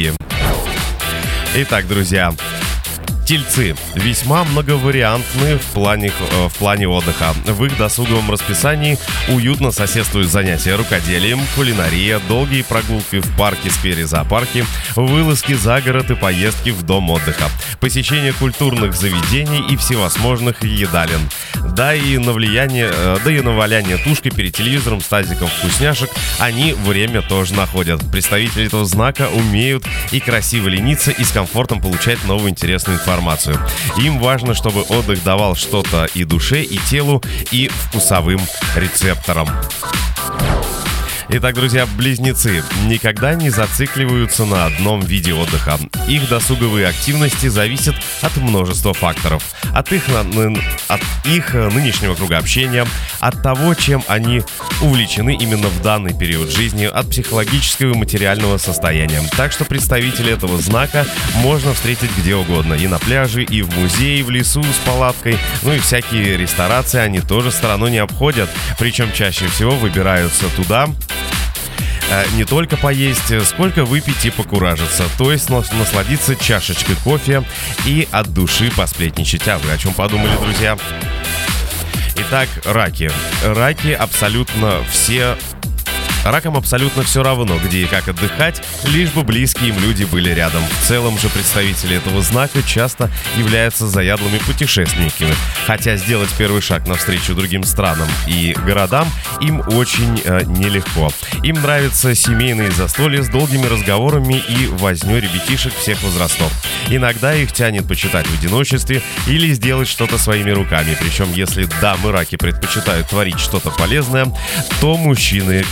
Итак, 1.55 1.89
друзья, 1.89 2.35
Тельцы 3.27 3.75
весьма 3.97 4.45
многовариантны 4.45 5.59
в 5.59 5.65
плане, 5.75 6.13
э, 6.17 6.49
в 6.49 6.55
плане 6.55 6.87
отдыха. 6.87 7.35
В 7.45 7.65
их 7.65 7.77
досуговом 7.77 8.31
расписании 8.31 8.99
уютно 9.27 9.73
соседствуют 9.73 10.29
занятия 10.29 10.77
рукоделием, 10.77 11.41
кулинария, 11.57 12.21
долгие 12.29 12.63
прогулки 12.63 13.19
в 13.19 13.37
парке, 13.37 13.69
сквере, 13.71 14.07
зоопарке, 14.07 14.65
вылазки 14.95 15.55
за 15.55 15.81
город 15.81 16.13
и 16.13 16.15
поездки 16.15 16.71
в 16.71 16.85
дом 16.85 17.11
отдыха, 17.11 17.47
посещение 17.81 18.33
культурных 18.33 18.95
заведений 18.95 19.73
и 19.73 19.77
всевозможных 19.77 20.63
едалин. 20.63 21.29
Да 21.75 21.97
и 21.97 22.19
на 22.19 22.33
влияние, 22.33 22.89
э, 22.93 23.19
да 23.25 23.33
и 23.33 23.41
на 23.41 23.57
валяние 23.57 23.97
тушкой 23.97 24.31
перед 24.31 24.55
телевизором 24.55 25.01
с 25.01 25.09
тазиком 25.09 25.49
вкусняшек 25.49 26.11
они 26.39 26.75
время 26.75 27.23
тоже 27.23 27.55
находят. 27.55 28.01
Представители 28.13 28.67
этого 28.67 28.85
знака 28.85 29.29
умеют 29.35 29.85
и 30.13 30.21
красиво 30.21 30.69
лениться, 30.69 31.11
и 31.11 31.25
с 31.25 31.33
комфортом 31.33 31.81
получать 31.81 32.23
новую 32.25 32.51
интересную 32.51 33.01
информацию. 33.01 33.16
Им 33.99 34.19
важно, 34.19 34.55
чтобы 34.55 34.83
отдых 34.83 35.23
давал 35.23 35.55
что-то 35.55 36.07
и 36.15 36.25
душе, 36.25 36.63
и 36.63 36.79
телу, 36.91 37.23
и 37.51 37.69
вкусовым 37.69 38.41
рецепторам. 38.75 39.49
Итак, 41.29 41.57
друзья, 41.57 41.87
близнецы 41.87 42.63
никогда 42.85 43.35
не 43.35 43.51
зацикливаются 43.51 44.45
на 44.45 44.67
одном 44.67 45.01
виде 45.01 45.35
отдыха. 45.35 45.77
Их 46.07 46.29
досуговые 46.29 46.87
активности 46.87 47.49
зависят 47.49 47.97
от 48.23 48.37
множества 48.37 48.95
факторов. 48.95 49.43
От 49.75 49.91
их, 49.93 50.05
от 50.09 51.01
их 51.25 51.55
нынешнего 51.55 52.15
круга 52.15 52.39
общения, 52.39 52.87
от 53.19 53.43
того, 53.43 53.75
чем 53.75 54.05
они 54.07 54.43
увлечены 54.81 55.35
именно 55.35 55.67
в 55.67 55.83
данный 55.83 56.17
период 56.17 56.49
жизни, 56.49 56.85
от 56.85 57.11
психологического 57.11 57.93
и 57.93 57.99
материального 57.99 58.57
состояния. 58.59 59.21
Так 59.37 59.51
что 59.51 59.65
представители 59.65 60.33
этого 60.33 60.59
знака 60.59 61.07
можно 61.39 61.75
встретить 61.75 62.11
где 62.17 62.37
угодно. 62.37 62.75
И 62.75 62.87
на 62.87 63.01
пляже, 63.01 63.43
и 63.43 63.63
в 63.63 63.77
музее, 63.77 64.21
и 64.21 64.23
в 64.23 64.31
лесу 64.31 64.63
с 64.63 64.87
палаткой. 64.87 65.39
Ну 65.63 65.73
и 65.73 65.81
всякие 65.81 66.37
ресторации 66.37 67.01
они 67.01 67.19
тоже 67.19 67.51
стороной 67.51 67.91
не 67.91 67.99
обходят. 67.99 68.49
Причем 68.79 69.13
чаще 69.13 69.49
всего 69.49 69.73
выбираются 69.73 70.47
туда, 70.55 70.89
не 72.35 72.45
только 72.45 72.77
поесть, 72.77 73.31
э, 73.31 73.41
сколько 73.41 73.85
выпить 73.85 74.25
и 74.25 74.31
покуражиться. 74.31 75.05
То 75.19 75.33
есть 75.33 75.51
нас- 75.51 75.73
насладиться 75.73 76.37
чашечкой 76.37 76.97
кофе 76.97 77.43
и 77.85 78.07
от 78.11 78.33
души 78.33 78.71
посплетничать. 78.77 79.47
А 79.49 79.59
вы 79.59 79.73
о 79.73 79.79
чем 79.79 79.93
подумали, 79.93 80.33
друзья? 80.41 80.79
Итак, 82.19 82.49
раки. 82.65 83.11
Раки 83.45 83.89
абсолютно 83.93 84.83
все 84.91 85.37
Ракам 86.31 86.57
абсолютно 86.57 87.05
все 87.05 87.23
равно, 87.23 87.57
где 87.65 87.83
и 87.83 87.87
как 87.87 88.09
отдыхать, 88.09 88.61
лишь 88.89 89.11
бы 89.11 89.23
близкие 89.23 89.69
им 89.69 89.79
люди 89.79 90.05
были 90.05 90.31
рядом. 90.31 90.63
В 90.81 90.87
целом 90.87 91.19
же 91.19 91.29
представители 91.29 91.97
этого 91.97 92.21
знака 92.21 92.63
часто 92.63 93.11
являются 93.37 93.87
заядлыми 93.87 94.39
путешественниками, 94.39 95.35
хотя 95.67 95.97
сделать 95.97 96.31
первый 96.37 96.61
шаг 96.63 96.89
навстречу 96.89 97.35
другим 97.35 97.63
странам 97.63 98.09
и 98.27 98.57
городам 98.67 99.09
им 99.41 99.61
очень 99.69 100.21
э, 100.25 100.43
нелегко. 100.47 101.11
Им 101.45 101.63
нравятся 101.63 102.15
семейные 102.15 102.73
застолья 102.73 103.23
с 103.23 103.29
долгими 103.29 103.67
разговорами 103.67 104.43
и 104.49 104.67
вознёй 104.67 105.21
ребятишек 105.21 105.75
всех 105.75 106.03
возрастов. 106.03 106.53
Иногда 106.89 107.35
их 107.35 107.53
тянет 107.53 107.87
почитать 107.87 108.27
в 108.27 108.35
одиночестве 108.39 109.03
или 109.27 109.53
сделать 109.53 109.89
что-то 109.89 110.19
своими 110.19 110.51
руками. 110.51 110.97
Причем, 111.01 111.33
если 111.33 111.69
дамы 111.81 112.11
раки 112.13 112.37
предпочитают 112.37 113.09
творить 113.09 113.39
что-то 113.39 113.71
полезное, 113.71 114.27
то 114.81 114.97
мужчины 114.97 115.65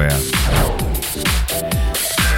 Yeah. 0.00 0.93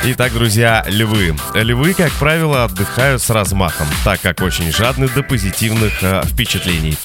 Итак, 0.09 0.33
друзья, 0.33 0.85
львы. 0.87 1.35
Львы, 1.53 1.93
как 1.93 2.13
правило, 2.13 2.63
отдыхают 2.63 3.21
с 3.21 3.29
размахом, 3.29 3.89
так 4.05 4.21
как 4.21 4.41
очень 4.41 4.71
жадны 4.71 5.09
до 5.09 5.25
позитивных 5.25 6.01
э, 6.01 6.23
впечатлений. 6.25 6.97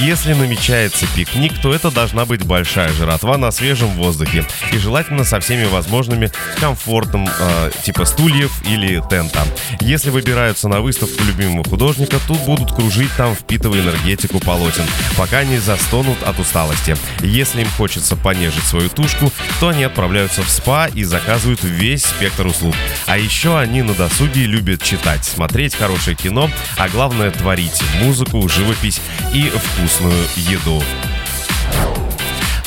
Если 0.00 0.32
намечается 0.32 1.06
пикник, 1.14 1.60
то 1.60 1.74
это 1.74 1.90
должна 1.90 2.24
быть 2.24 2.46
большая 2.46 2.90
жратва 2.94 3.36
на 3.36 3.50
свежем 3.50 3.90
воздухе 3.90 4.46
и 4.72 4.78
желательно 4.78 5.24
со 5.24 5.38
всеми 5.38 5.66
возможными 5.66 6.32
комфортом 6.58 7.28
э, 7.28 7.70
типа 7.84 8.06
стульев 8.06 8.50
или 8.66 9.02
тента. 9.10 9.42
Если 9.80 10.08
выбираются 10.08 10.68
на 10.68 10.80
выставку 10.80 11.24
любимого 11.24 11.62
художника, 11.62 12.16
тут 12.26 12.40
будут 12.46 12.74
кружить 12.74 13.10
там, 13.18 13.34
впитывая 13.34 13.82
энергетику 13.82 14.40
полотен, 14.40 14.84
пока 15.18 15.44
не 15.44 15.58
застонут 15.58 16.22
от 16.22 16.38
усталости. 16.38 16.96
Если 17.20 17.60
им 17.60 17.68
хочется 17.76 18.16
понежить 18.16 18.64
свою 18.64 18.88
тушку, 18.88 19.30
то 19.60 19.68
они 19.68 19.84
отправляются 19.84 20.42
в 20.42 20.48
спа 20.48 20.86
и 20.86 21.04
заказывают 21.04 21.62
весь 21.62 22.06
спектр 22.06 22.45
услуг. 22.46 22.74
А 23.06 23.18
еще 23.18 23.58
они 23.58 23.82
на 23.82 23.94
досуге 23.94 24.46
любят 24.46 24.82
читать, 24.82 25.24
смотреть 25.24 25.74
хорошее 25.74 26.16
кино, 26.16 26.50
а 26.76 26.88
главное 26.88 27.30
творить 27.30 27.80
музыку, 28.00 28.48
живопись 28.48 29.00
и 29.32 29.50
вкусную 29.50 30.24
еду. 30.36 30.82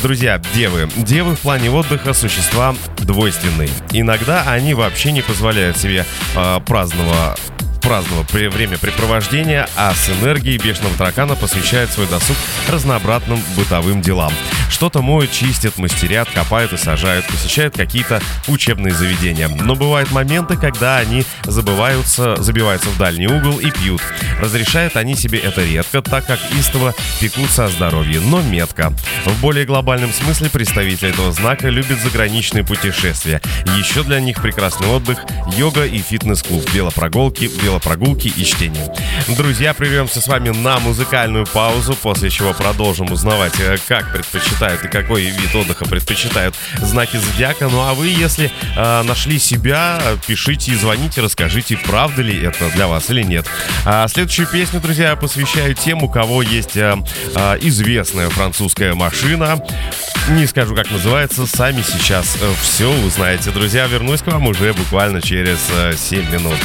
Друзья, 0.02 0.42
девы. 0.54 0.90
Девы 0.96 1.36
в 1.36 1.40
плане 1.40 1.70
отдыха 1.70 2.14
существа 2.14 2.74
двойственные. 3.00 3.70
Иногда 3.92 4.44
они 4.44 4.74
вообще 4.74 5.12
не 5.12 5.22
позволяют 5.22 5.78
себе 5.78 6.06
э, 6.36 6.60
праздного 6.66 7.36
при- 8.32 8.48
времяпрепровождения, 8.48 9.68
а 9.76 9.94
с 9.94 10.10
энергией 10.10 10.58
бешеного 10.58 10.96
таракана 10.96 11.36
посвящают 11.36 11.92
свой 11.92 12.08
досуг 12.08 12.38
разнообразным 12.68 13.42
бытовым 13.56 14.02
делам. 14.02 14.32
Что-то 14.70 15.02
моют, 15.02 15.32
чистят, 15.32 15.78
мастерят, 15.78 16.30
копают 16.30 16.72
и 16.74 16.78
сажают, 16.78 17.26
посещают 17.26 17.76
какие-то 17.76 18.22
учебные 18.48 18.94
заведения. 18.94 19.48
Но 19.48 19.76
бывают 19.76 20.12
моменты, 20.12 20.56
когда 20.56 20.98
они 20.98 21.26
забываются, 21.44 22.36
забиваются 22.38 22.90
в 22.90 22.98
дальний 22.98 23.28
угол 23.28 23.60
и 23.60 23.72
пьют. 23.72 24.02
Разрешают 24.40 24.96
они 24.96 25.16
себе 25.16 25.40
это 25.40 25.64
редко, 25.64 26.02
так 26.02 26.28
как 26.28 26.40
истово 26.58 26.94
пекутся 27.20 27.66
о 27.66 27.70
здоровье, 27.70 28.20
но 28.22 28.42
метко. 28.42 28.94
В 29.26 29.42
более 29.42 29.66
глобальном 29.66 30.14
смысле 30.14 30.50
представители 30.50 31.10
этого 31.10 31.32
знака 31.32 31.70
любят 31.70 32.00
заграничные 32.00 32.64
путешествия. 32.64 33.42
Еще 33.78 34.04
для 34.04 34.20
них 34.20 34.42
прекрасный 34.42 34.88
отдых, 34.88 35.20
йога 35.58 35.86
и 35.86 35.98
фитнес-клуб, 35.98 36.64
велопрогулки, 36.72 37.46
велопрогулки 37.46 37.79
и 38.28 38.46
чтение. 38.46 38.92
Друзья, 39.38 39.74
прервемся 39.74 40.22
с 40.22 40.28
вами 40.28 40.50
на 40.50 40.80
музыкальную 40.80 41.46
паузу, 41.46 41.96
после 41.96 42.30
чего 42.30 42.54
продолжим 42.54 43.12
узнавать, 43.12 43.60
э, 43.60 43.78
как 43.88 44.12
предпочитают 44.12 44.84
и 44.84 44.88
какой 44.88 45.24
вид 45.24 45.56
отдыха 45.56 45.86
предпочитают 45.86 46.56
знаки 46.78 47.18
зодиака. 47.18 47.68
Ну 47.70 47.82
а 47.82 47.94
вы, 47.94 48.08
если 48.08 48.52
э, 48.76 49.04
нашли 49.04 49.40
себя, 49.40 50.00
пишите 50.28 50.72
и 50.72 50.76
звоните, 50.76 51.22
расскажите, 51.22 51.78
правда 51.78 52.22
ли 52.22 52.42
это 52.42 52.70
для 52.70 52.88
вас 52.88 53.10
или 53.10 53.24
нет. 53.24 53.46
А 53.86 54.08
следующую 54.08 54.48
песню, 54.48 54.80
друзья, 54.80 55.10
я 55.10 55.16
посвящаю 55.16 55.76
тем, 55.76 56.04
у 56.04 56.10
кого 56.10 56.42
есть 56.42 56.78
э, 56.78 56.96
э, 57.36 57.58
известная 57.62 58.30
французская 58.30 58.94
машина. 58.94 59.62
Не 60.30 60.46
скажу, 60.46 60.76
как 60.76 60.92
называется, 60.92 61.48
сами 61.48 61.82
сейчас 61.82 62.38
э, 62.40 62.52
все 62.62 62.90
узнаете. 63.04 63.52
Друзья, 63.52 63.88
вернусь 63.88 64.22
к 64.22 64.28
вам 64.28 64.48
уже 64.48 64.74
буквально 64.74 65.22
через 65.22 65.60
э, 65.72 65.94
7 65.98 66.32
минут. 66.32 66.58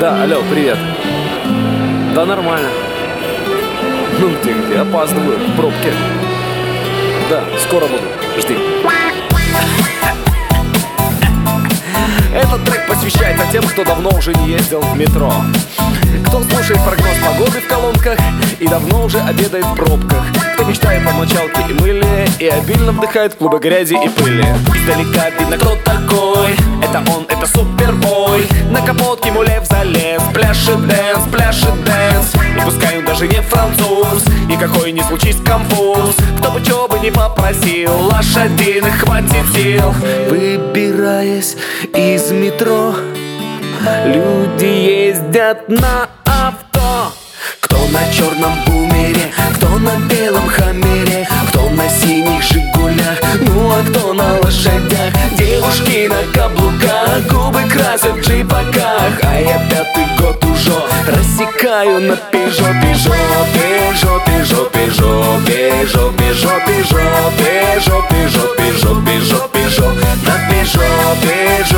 Да, 0.00 0.22
алло, 0.22 0.42
привет. 0.50 0.78
Да 2.14 2.24
нормально. 2.24 2.68
Ну 4.20 4.30
где, 4.40 4.52
где, 4.52 4.78
опаздываю, 4.78 5.38
в 5.38 5.56
пробке. 5.56 5.92
Да, 7.30 7.44
скоро 7.58 7.86
буду, 7.86 8.04
жди. 8.38 8.56
Этот 12.38 12.64
трек 12.64 12.86
посвящается 12.86 13.44
тем, 13.50 13.64
кто 13.64 13.82
давно 13.82 14.10
уже 14.10 14.32
не 14.32 14.50
ездил 14.50 14.80
в 14.80 14.96
метро. 14.96 15.32
Кто 16.28 16.40
слушает 16.42 16.78
прогноз 16.84 17.16
погоды 17.26 17.60
в 17.60 17.66
колонках 17.66 18.16
и 18.60 18.68
давно 18.68 19.06
уже 19.06 19.18
обедает 19.18 19.64
в 19.66 19.74
пробках. 19.74 20.22
Кто 20.54 20.64
мечтает 20.64 21.04
о 21.04 21.12
мочалке 21.14 21.62
и 21.68 21.72
мыле 21.72 22.28
и 22.38 22.46
обильно 22.46 22.92
вдыхает 22.92 23.34
клубы 23.34 23.58
грязи 23.58 23.94
и 23.94 24.08
пыли. 24.08 24.46
Издалека 24.72 25.30
видно, 25.30 25.56
кто 25.56 25.76
такой. 25.84 26.52
Это 26.80 26.98
он, 27.10 27.26
это 27.28 27.44
super 27.46 28.02
boy. 28.02 28.46
На 28.70 28.82
капот 28.82 29.24
к 29.24 29.32
нему 29.32 29.51
лев 29.51 29.66
залез. 29.66 30.22
Пляшет 30.32 30.86
dance, 30.86 31.24
пляшет 31.32 31.84
dance. 31.84 32.34
И 32.56 32.60
пускай 32.64 32.98
он 32.98 33.04
даже 33.04 33.26
не 33.26 33.40
француз. 33.42 34.22
И 34.48 34.56
какой 34.56 34.92
не 34.92 35.02
случись 35.02 35.38
конфуз. 35.44 36.14
Кто 36.38 36.52
бы 36.52 36.62
чего 36.64 36.86
бы 36.86 36.98
не 37.00 37.10
попросил. 37.10 37.90
Лошадиных 38.06 39.00
хватит 39.00 39.44
сил. 39.54 39.92
Выбираясь 40.28 41.56
из 41.94 42.27
метро. 42.30 42.94
Люди 44.06 44.64
ездят 44.64 45.68
на 45.68 46.08
авто 46.24 47.12
Кто 47.60 47.76
на 47.88 48.12
черном 48.12 48.52
бумере, 48.66 49.32
кто 49.56 49.78
на 49.78 49.96
белом 50.08 50.48
хаммере 50.48 51.28
Кто 51.48 51.70
на 51.70 51.88
синих 51.88 52.42
жигулях, 52.42 53.18
ну 53.40 53.70
а 53.70 53.82
кто 53.88 54.12
на 54.12 54.38
лошадях 54.40 55.12
Девушки 55.38 56.08
на 56.08 56.22
каблуках, 56.32 57.26
губы 57.30 57.62
красят 57.70 58.16
в 58.16 58.20
джипаках 58.20 59.20
А 59.22 59.40
я 59.40 59.58
пятый 59.70 60.06
год 60.18 60.44
уже 60.44 60.74
рассекаю 61.06 62.00
на 62.00 62.16
пежо, 62.16 62.66
пежо, 62.82 63.14
пежо, 63.52 64.20
пежо, 64.26 64.68
пежо, 64.70 64.70
пежо, 64.74 65.42
пежо, 65.46 66.60
пежо, 66.66 66.66
пежо, 66.66 67.22
пежо, 67.38 68.04
пежо, 68.10 69.00
пежо, 69.06 69.48
пежо, 69.52 69.88
на 70.26 70.36
пежо, 70.50 70.80
пежо, 71.22 71.77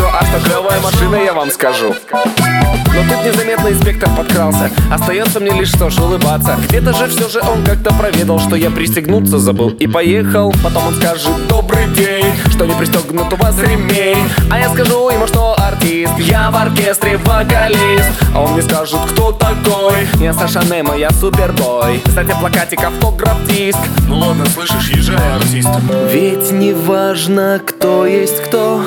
Что 0.31 0.39
клевая 0.45 0.79
машина, 0.79 1.15
я 1.15 1.33
вам 1.33 1.51
скажу. 1.51 1.93
Но 2.13 3.15
тут 3.15 3.25
незаметно 3.25 3.69
инспектор 3.69 4.09
подкрался. 4.15 4.69
Остается 4.91 5.39
мне 5.39 5.51
лишь 5.51 5.69
что 5.69 5.89
ж 5.89 5.99
улыбаться. 5.99 6.57
Где-то 6.69 6.93
же 6.93 7.07
все 7.07 7.27
же 7.29 7.41
он 7.41 7.63
как-то 7.63 7.93
проведал 7.93 8.39
Что 8.39 8.55
я 8.55 8.69
пристегнуться 8.69 9.39
забыл. 9.39 9.69
И 9.69 9.87
поехал 9.87 10.53
Потом 10.63 10.87
он 10.87 10.95
скажет 10.95 11.47
добрый 11.47 11.87
день 11.87 12.25
Что 12.49 12.65
не 12.65 12.73
пристегнут 12.73 13.31
у 13.31 13.35
вас 13.37 13.57
ремень 13.59 14.29
А 14.49 14.59
я 14.59 14.69
скажу 14.69 15.09
ему, 15.09 15.25
что 15.27 15.55
артист 15.57 16.13
Я 16.19 16.51
в 16.51 16.55
оркестре 16.55 17.17
вокалист. 17.17 18.09
А 18.35 18.41
он 18.41 18.53
мне 18.53 18.61
скажет, 18.61 18.99
кто 19.11 19.31
такой? 19.31 20.07
Я 20.19 20.33
Саша 20.33 20.61
Немо, 20.65 20.95
я 20.95 21.11
супербой 21.11 22.01
Кстати, 22.05 22.35
плакатик, 22.39 22.83
автограф, 22.83 23.45
диск 23.47 23.79
Ну 24.07 24.19
ладно, 24.19 24.45
слышишь, 24.47 24.89
езжай, 24.89 25.35
артист. 25.35 25.69
Ведь 26.11 26.51
не 26.51 26.73
важно, 26.73 27.61
кто 27.65 28.05
есть 28.05 28.41
кто 28.43 28.83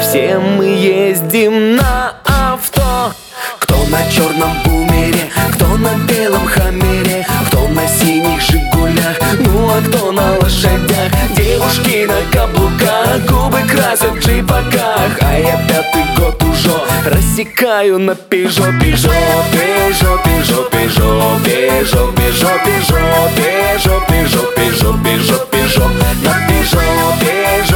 Все 0.00 0.38
мы 0.38 0.66
ездим 0.66 1.76
на 1.76 2.14
авто 2.24 3.12
Кто 3.58 3.76
на 3.86 4.10
черном 4.10 4.62
бумере, 4.64 5.30
кто 5.54 5.66
на 5.76 5.94
белом 6.06 6.46
хаммере 6.46 7.26
Кто 7.48 7.68
на 7.68 7.86
синих 7.86 8.40
жигулях, 8.40 9.18
ну 9.40 9.68
а 9.70 9.82
кто 9.82 10.12
на 10.12 10.36
лошадях 10.38 11.12
Девушки 11.36 12.06
на 12.06 12.20
каблуках, 12.32 13.20
губы 13.28 13.60
красят 13.68 14.12
в 14.12 14.18
джипаках 14.18 15.18
А 15.20 15.38
я 15.38 15.56
пятый 15.68 16.04
год 16.16 16.42
уже 16.42 16.72
рассекаю 17.06 17.98
на 17.98 18.14
пежо, 18.14 18.64
пежо, 18.80 19.10
пежо, 19.52 20.20
пежо, 20.24 20.68
пежо, 20.72 21.38
пежо, 21.42 22.10
пежо, 22.12 22.12
пежо, 22.16 22.50
пежо, 22.64 24.02
пежо, 24.06 24.42
пежо, 24.56 24.98
пежо, 25.04 25.46
пежо, 25.50 25.88
на 26.24 26.34
пежо, 26.48 26.80
пежо, 27.20 27.75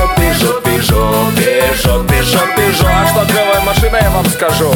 пежо, 1.61 2.05
пежо, 2.05 2.41
пежо. 2.57 2.87
А 2.87 3.07
что 3.07 3.27
клевая 3.27 3.61
машина, 3.61 3.99
я 4.01 4.11
вам 4.11 4.27
скажу. 4.27 4.73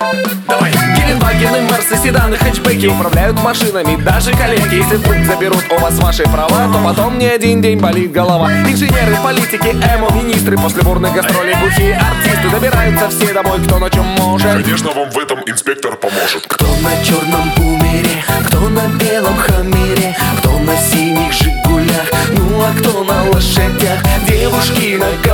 Давай. 0.48 0.72
Гелендвагены, 0.96 1.60
Мерсы, 1.70 1.96
седаны, 1.96 2.36
хэтчбеки 2.36 2.86
Управляют 2.86 3.40
машинами 3.42 4.00
даже 4.02 4.32
коллеги 4.32 4.76
Если 4.76 4.96
вдруг 4.96 5.16
заберут 5.24 5.64
у 5.70 5.78
вас 5.80 5.98
ваши 5.98 6.22
права 6.24 6.72
То 6.72 6.80
потом 6.84 7.18
не 7.18 7.26
один 7.26 7.60
день 7.60 7.78
болит 7.78 8.12
голова 8.12 8.50
Инженеры, 8.52 9.16
политики, 9.22 9.68
эмо, 9.68 10.10
министры 10.12 10.56
После 10.56 10.82
бурных 10.82 11.12
гастролей 11.12 11.54
бухие 11.56 11.96
артисты 11.96 12.48
Добираются 12.50 13.08
все 13.10 13.32
домой, 13.32 13.60
кто 13.64 13.78
на 13.78 13.90
чем 13.90 14.04
может 14.04 14.52
Конечно, 14.52 14.90
вам 14.92 15.10
в 15.10 15.18
этом 15.18 15.40
инспектор 15.46 15.96
поможет. 15.96 16.46
кто 16.48 16.66
на 16.82 17.04
черном 17.04 17.50
бумере, 17.56 18.22
кто 18.46 18.68
на 18.68 18.86
белом 18.98 19.36
хаммере, 19.36 20.16
кто 20.38 20.50
на 20.60 20.76
синих 20.76 21.32
жигулях, 21.32 22.10
ну 22.32 22.62
а 22.62 22.72
кто 22.78 23.04
на 23.04 23.30
лошадях. 23.30 23.98
Девушки 24.28 24.96
на 24.96 25.25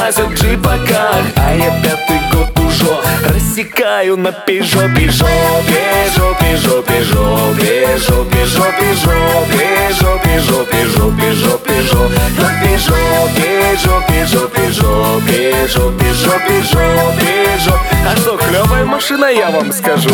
красят 0.00 0.28
в 0.28 0.34
джипаках, 0.34 1.24
а 1.36 1.54
я 1.54 1.70
пятый 1.82 2.20
год 2.32 2.58
уже 2.58 2.90
рассекаю 3.28 4.16
на 4.16 4.32
пежо, 4.32 4.80
пежо, 4.96 5.26
пежо, 5.66 6.36
пежо, 6.40 6.82
пежо, 6.82 7.44
пежо, 7.62 8.24
пежо, 8.24 8.64
пежо, 8.80 9.12
пежо, 9.52 10.18
пежо, 10.22 10.64
пежо, 10.64 11.12
пежо, 11.12 11.58
пежо, 11.58 12.10
на 12.38 12.48
пежо, 12.62 12.96
пежо, 13.36 13.94
пежо, 14.08 14.48
пежо, 14.48 15.20
пежо, 15.26 15.92
пежо, 15.98 16.34
пежо, 16.48 16.84
пежо. 17.20 17.74
А 18.06 18.16
что, 18.16 18.38
клевая 18.38 18.84
машина, 18.86 19.26
я 19.26 19.50
вам 19.50 19.70
скажу. 19.70 20.10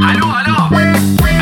Алло, 0.00 0.28
алло! 0.46 1.33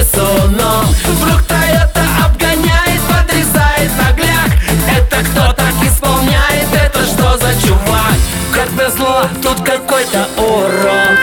Бессоном 0.00 0.86
Вдруг 1.04 1.42
Тойота 1.42 2.02
обгоняет, 2.24 3.02
подрезает 3.02 3.90
нагляк 3.98 4.50
Это 4.88 5.16
кто 5.18 5.52
так 5.52 5.74
исполняет, 5.84 6.68
это 6.72 7.04
что 7.04 7.36
за 7.36 7.52
чувак? 7.60 8.14
Как 8.50 8.72
назло, 8.72 9.26
тут 9.42 9.60
какой-то 9.60 10.26
урод. 10.38 11.18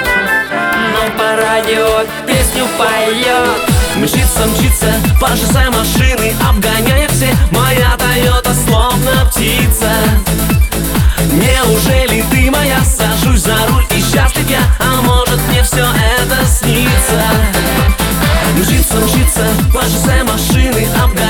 Но 0.93 1.17
по 1.17 1.35
радио 1.41 2.05
песню 2.27 2.67
поет. 2.77 3.61
Мчится, 3.95 4.45
мчится 4.45 4.93
по 5.19 5.29
шоссе 5.29 5.71
машины 5.71 6.35
Обгоняя 6.47 7.07
все, 7.09 7.35
моя 7.51 7.97
Тойота 7.97 8.53
словно 8.53 9.25
птица. 9.31 9.89
Неужели 11.31 12.23
ты 12.29 12.51
моя? 12.51 12.77
Сажусь 12.85 13.41
за 13.41 13.57
руль 13.69 13.85
и 13.89 14.01
счастлив 14.01 14.47
я, 14.49 14.61
а 14.79 15.01
шоссе 19.87 20.23
машины 20.23 20.85
Обгоняя 21.01 21.26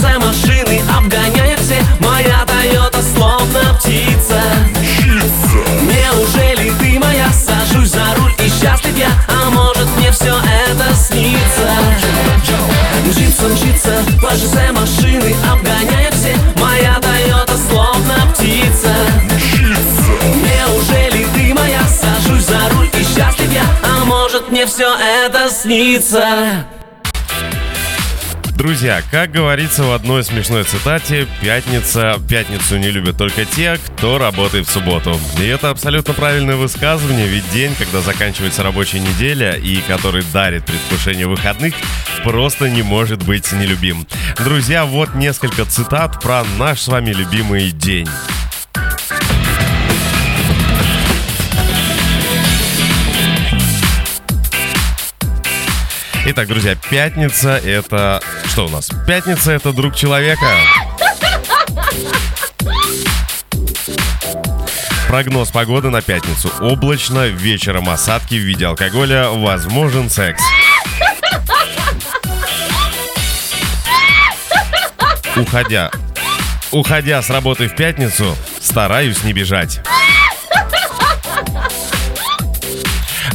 шоссе 0.00 0.18
машины 0.18 0.80
Обгоняя 0.96 1.56
все, 1.56 1.82
моя 2.00 2.44
Тойота 2.46 3.02
словно 3.02 3.74
птица. 3.78 4.40
Неужели 5.82 6.72
ты 6.78 6.98
моя? 6.98 7.28
Сажусь 7.32 7.90
за 7.90 8.04
руль 8.16 8.32
и 8.38 8.48
счастлив 8.48 8.96
я. 8.96 9.08
А 9.28 9.50
может 9.50 9.88
мне 9.96 10.10
все 10.10 10.34
это 10.36 10.94
снится? 10.94 11.70
Мчится, 13.06 13.48
мчится 13.48 14.02
по 14.20 14.30
шоссе 14.30 14.72
машины 14.72 15.34
Обгоняя 15.50 16.10
все, 16.12 16.34
моя 16.60 16.98
Тойота 17.00 17.56
словно 17.68 18.14
птица. 18.32 18.94
Неужели 20.34 21.26
ты 21.34 21.54
моя? 21.54 21.82
Сажусь 21.88 22.46
за 22.46 22.60
руль 22.74 22.88
и 22.94 23.04
счастлив 23.04 23.52
я. 23.52 23.64
А 23.82 24.04
может 24.04 24.50
мне 24.50 24.66
все 24.66 24.94
это 24.94 25.50
снится 25.50 26.66
Друзья, 28.60 29.00
как 29.10 29.32
говорится 29.32 29.84
в 29.84 29.90
одной 29.90 30.22
смешной 30.22 30.64
цитате, 30.64 31.26
пятница, 31.40 32.20
пятницу 32.28 32.76
не 32.76 32.90
любят 32.90 33.16
только 33.16 33.46
те, 33.46 33.78
кто 33.78 34.18
работает 34.18 34.68
в 34.68 34.70
субботу. 34.70 35.18
И 35.40 35.46
это 35.46 35.70
абсолютно 35.70 36.12
правильное 36.12 36.56
высказывание, 36.56 37.26
ведь 37.26 37.50
день, 37.52 37.74
когда 37.78 38.02
заканчивается 38.02 38.62
рабочая 38.62 39.00
неделя 39.00 39.54
и 39.54 39.80
который 39.88 40.22
дарит 40.34 40.66
предвкушение 40.66 41.26
выходных, 41.26 41.72
просто 42.22 42.68
не 42.68 42.82
может 42.82 43.24
быть 43.24 43.50
нелюбим. 43.50 44.06
Друзья, 44.36 44.84
вот 44.84 45.14
несколько 45.14 45.64
цитат 45.64 46.20
про 46.20 46.44
наш 46.58 46.82
с 46.82 46.88
вами 46.88 47.12
любимый 47.12 47.70
день. 47.70 48.10
Итак, 56.32 56.46
друзья, 56.46 56.76
пятница 56.88 57.56
это... 57.56 58.22
Что 58.46 58.66
у 58.66 58.68
нас? 58.68 58.88
Пятница 59.04 59.50
это 59.50 59.72
друг 59.72 59.96
человека. 59.96 60.46
Прогноз 65.08 65.50
погоды 65.50 65.90
на 65.90 66.02
пятницу. 66.02 66.48
Облачно, 66.60 67.26
вечером 67.26 67.88
осадки 67.88 68.36
в 68.36 68.44
виде 68.44 68.64
алкоголя, 68.64 69.30
возможен 69.30 70.08
секс. 70.08 70.40
Уходя, 75.34 75.90
уходя 76.70 77.22
с 77.22 77.30
работы 77.30 77.66
в 77.66 77.74
пятницу, 77.74 78.36
стараюсь 78.60 79.24
не 79.24 79.32
бежать. 79.32 79.80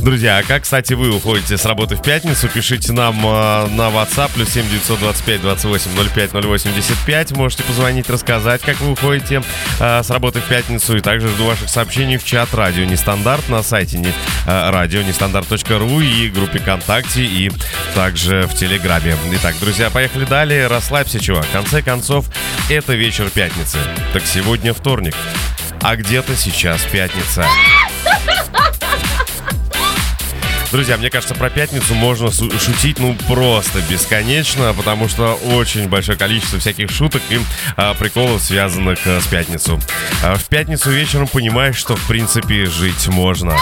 Друзья, 0.06 0.38
а 0.38 0.44
как, 0.44 0.62
кстати, 0.62 0.94
вы 0.94 1.10
уходите 1.10 1.58
с 1.58 1.66
работы 1.66 1.96
в 1.96 2.02
пятницу? 2.04 2.48
Пишите 2.48 2.94
нам 2.94 3.16
э, 3.26 3.68
на 3.70 3.90
WhatsApp 3.90 4.30
плюс 4.36 4.50
7 4.50 4.70
925 4.70 5.42
28 5.42 6.10
05 6.14 6.32
085. 6.32 7.32
Можете 7.32 7.64
позвонить, 7.64 8.08
рассказать, 8.08 8.62
как 8.62 8.80
вы 8.82 8.92
уходите 8.92 9.42
э, 9.80 10.04
с 10.04 10.10
работы 10.12 10.42
в 10.42 10.44
пятницу. 10.44 10.96
И 10.96 11.00
также 11.00 11.28
жду 11.30 11.48
ваших 11.48 11.70
сообщений 11.70 12.18
в 12.18 12.24
чат 12.24 12.54
радио 12.54 12.84
Нестандарт 12.84 13.50
на 13.50 13.64
сайте 13.64 13.98
не, 13.98 14.10
э, 14.10 14.70
радионестандарт.ру 14.70 16.00
и 16.02 16.30
группе 16.30 16.60
ВКонтакте 16.60 17.26
и 17.26 17.52
также 17.96 18.44
в 18.44 18.54
Телеграме. 18.54 19.18
Итак, 19.32 19.56
друзья, 19.60 19.90
поехали 19.90 20.26
далее. 20.26 20.68
Расслабься, 20.68 21.20
чувак. 21.20 21.46
В 21.46 21.52
конце 21.52 21.82
концов, 21.82 22.28
это 22.70 22.94
вечер 22.94 23.32
пятницы. 23.32 23.80
Так 24.14 24.22
сегодня 24.28 24.72
вторник. 24.76 25.16
А 25.82 25.96
где-то 25.96 26.36
сейчас 26.36 26.84
пятница. 26.84 27.48
Друзья, 30.72 30.98
мне 30.98 31.10
кажется, 31.10 31.36
про 31.36 31.50
пятницу 31.50 31.94
можно 31.96 32.32
шутить, 32.32 33.00
ну, 33.00 33.16
просто 33.28 33.82
бесконечно, 33.90 34.74
потому 34.74 35.08
что 35.08 35.36
очень 35.36 35.88
большое 35.88 36.18
количество 36.18 36.60
всяких 36.60 36.92
шуток 36.92 37.22
и 37.30 37.40
а, 37.78 37.94
приколов, 37.94 38.42
связанных 38.42 39.00
а, 39.06 39.22
с 39.22 39.28
пятницу. 39.28 39.80
А, 40.24 40.36
в 40.36 40.46
пятницу 40.46 40.90
вечером 40.90 41.28
понимаешь, 41.28 41.78
что, 41.78 41.96
в 41.96 42.08
принципе, 42.08 42.66
жить 42.66 43.08
можно. 43.08 43.56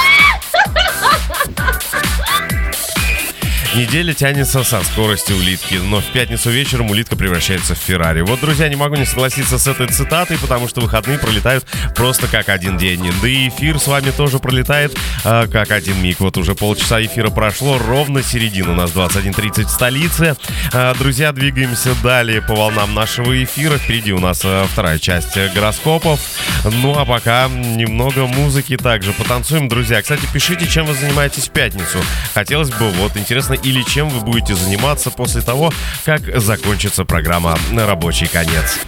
Неделя 3.76 4.14
тянется 4.14 4.64
со 4.64 4.84
скоростью 4.84 5.36
улитки, 5.36 5.76
но 5.76 6.00
в 6.00 6.06
пятницу 6.06 6.52
вечером 6.52 6.92
улитка 6.92 7.16
превращается 7.16 7.74
в 7.74 7.80
Феррари. 7.80 8.22
Вот, 8.22 8.40
друзья, 8.40 8.70
не 8.70 8.76
могу 8.76 8.96
не 8.96 9.06
согласиться 9.06 9.58
с 9.58 9.66
этой 9.66 9.88
цитатой, 9.88 10.38
потому 10.38 10.68
что 10.68 10.80
выходные 10.80 11.18
пролетают 11.18 11.66
просто 11.96 12.28
как 12.28 12.50
один 12.50 12.78
день. 12.78 13.12
Да 13.20 13.28
и 13.28 13.48
эфир 13.50 13.80
с 13.80 13.88
вами 13.88 14.12
тоже 14.12 14.38
пролетает 14.38 14.96
а, 15.26 15.48
как 15.48 15.72
один 15.72 16.00
миг. 16.04 16.20
Вот 16.20 16.38
уже 16.38 16.54
полчаса 16.54 17.04
эфира 17.04 17.32
прошло, 17.32 17.80
ровно 17.80 18.22
середина. 18.22 18.74
У 18.74 18.76
нас 18.76 18.92
21.30 18.92 19.66
в 19.66 19.70
столице. 19.70 20.36
А, 20.72 20.94
друзья, 20.94 21.32
двигаемся 21.32 21.96
далее 22.04 22.44
по 22.44 22.54
волнам 22.54 22.94
нашего 22.94 23.44
эфира. 23.44 23.80
Впереди 23.80 24.14
у 24.14 24.20
нас 24.20 24.42
а, 24.46 24.68
вторая 24.72 25.00
часть 25.00 25.36
э, 25.36 25.50
гороскопов. 25.52 26.20
Ну 26.64 26.96
а 26.96 27.06
пока 27.06 27.48
немного 27.48 28.28
музыки 28.28 28.78
также 28.78 29.14
потанцуем, 29.14 29.68
друзья. 29.68 30.00
Кстати, 30.04 30.28
пишите, 30.32 30.68
чем 30.68 30.86
вы 30.86 30.94
занимаетесь 30.94 31.48
в 31.48 31.52
пятницу. 31.52 31.98
Хотелось 32.36 32.70
бы, 32.70 32.92
вот, 32.92 33.18
интересно, 33.18 33.58
или 33.64 33.82
чем 33.84 34.10
вы 34.10 34.26
будете 34.26 34.56
заниматься 34.56 35.12
после 35.12 35.42
того, 35.42 35.72
как 36.06 36.22
закончится 36.40 37.06
программа 37.06 37.56
на 37.72 37.88
рабочий 37.88 38.28
конец. 38.28 38.80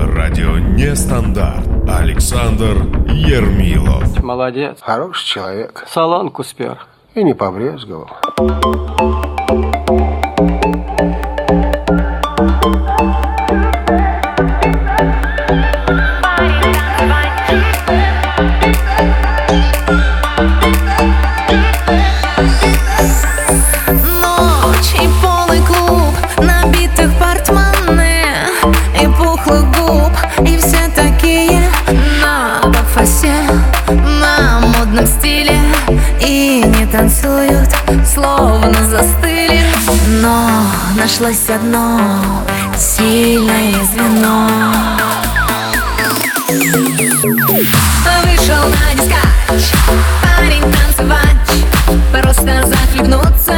Радио 0.00 0.58
Нестандарт. 0.58 1.66
Александр 1.88 2.76
Ермилов. 3.10 4.22
Молодец. 4.22 4.78
Хороший 4.80 5.26
человек. 5.26 5.84
Солонку 5.88 6.44
спер. 6.44 6.86
И 7.14 7.22
не 7.24 7.34
побрезговал. 7.34 8.08
Танцуют 36.98 37.70
Словно 38.04 38.74
застыли. 38.90 39.62
Но 40.20 40.50
нашлось 40.96 41.48
одно 41.48 42.00
Сильное 42.76 43.74
звено. 43.92 44.48
Вышел 48.24 48.64
на 48.68 48.94
дискач 48.94 49.72
Парень 50.22 50.62
танцевать 50.62 51.22
Просто 52.10 52.66
захлебнуться 52.66 53.54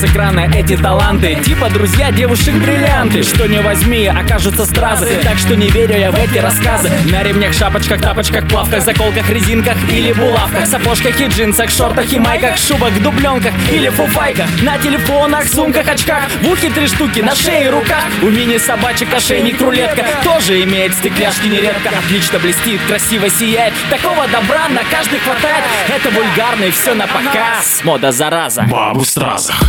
с 0.00 0.04
экрана 0.04 0.48
эти 0.54 0.76
таланты. 0.78 1.34
Типа 1.44 1.68
друзья 1.68 2.10
девушек 2.10 2.54
бриллианты. 2.54 3.22
Что 3.22 3.46
не 3.46 3.60
возьми, 3.60 4.06
окажутся 4.06 4.64
стразы. 4.64 5.20
Так 5.22 5.36
что 5.36 5.54
не 5.54 5.68
верю 5.68 5.98
я 5.98 6.10
в 6.10 6.14
эти 6.14 6.38
рассказы. 6.38 6.90
На 7.12 7.22
ремнях, 7.22 7.52
шапочках, 7.52 8.00
тапочках, 8.00 8.48
плавках 8.48 8.82
Заколках, 8.82 9.28
резинках 9.28 9.76
или 9.90 10.12
булавках. 10.12 10.66
Сапожках 10.66 11.20
и 11.20 11.26
джинсах, 11.26 11.68
шортах 11.70 12.10
и 12.12 12.18
майках. 12.18 12.56
Шубах, 12.56 12.94
дубленках 13.02 13.52
или 13.70 13.90
фуфайках. 13.90 14.46
На 14.62 14.78
телефонах, 14.78 15.46
сумках, 15.46 15.86
очках. 15.86 16.22
В 16.40 16.50
ухе 16.50 16.70
три 16.70 16.86
штуки, 16.86 17.20
на 17.20 17.34
шее 17.34 17.66
и 17.66 17.68
руках. 17.68 18.04
У 18.22 18.30
мини-собачек 18.30 19.12
ошейник, 19.12 19.60
рулетка. 19.60 20.06
Тоже 20.24 20.62
имеет 20.62 20.94
стекляшки 20.94 21.46
нередко. 21.46 21.90
Отлично 21.90 22.38
блестит, 22.38 22.80
красиво 22.88 23.28
сияет. 23.28 23.74
Такого 23.90 24.26
добра 24.28 24.68
на 24.70 24.82
каждый 24.90 25.18
хватает. 25.18 25.64
Это 25.88 26.08
вульгарный, 26.08 26.70
все 26.70 26.94
на 26.94 27.06
показ. 27.06 27.82
Мода 27.84 28.12
зараза. 28.12 28.62
Бабу 28.62 29.04
стразах. 29.04 29.60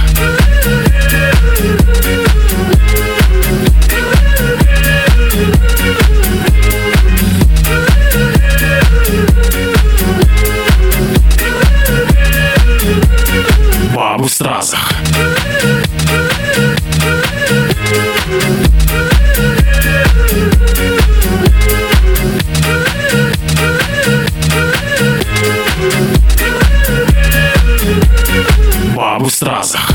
Бабу 14.22 14.30
стразах. 14.30 14.92
Бабу 28.96 29.30
стразах. 29.30 29.91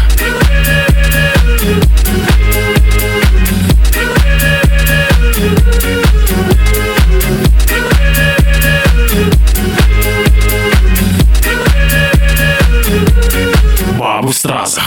Страза. 14.46 14.85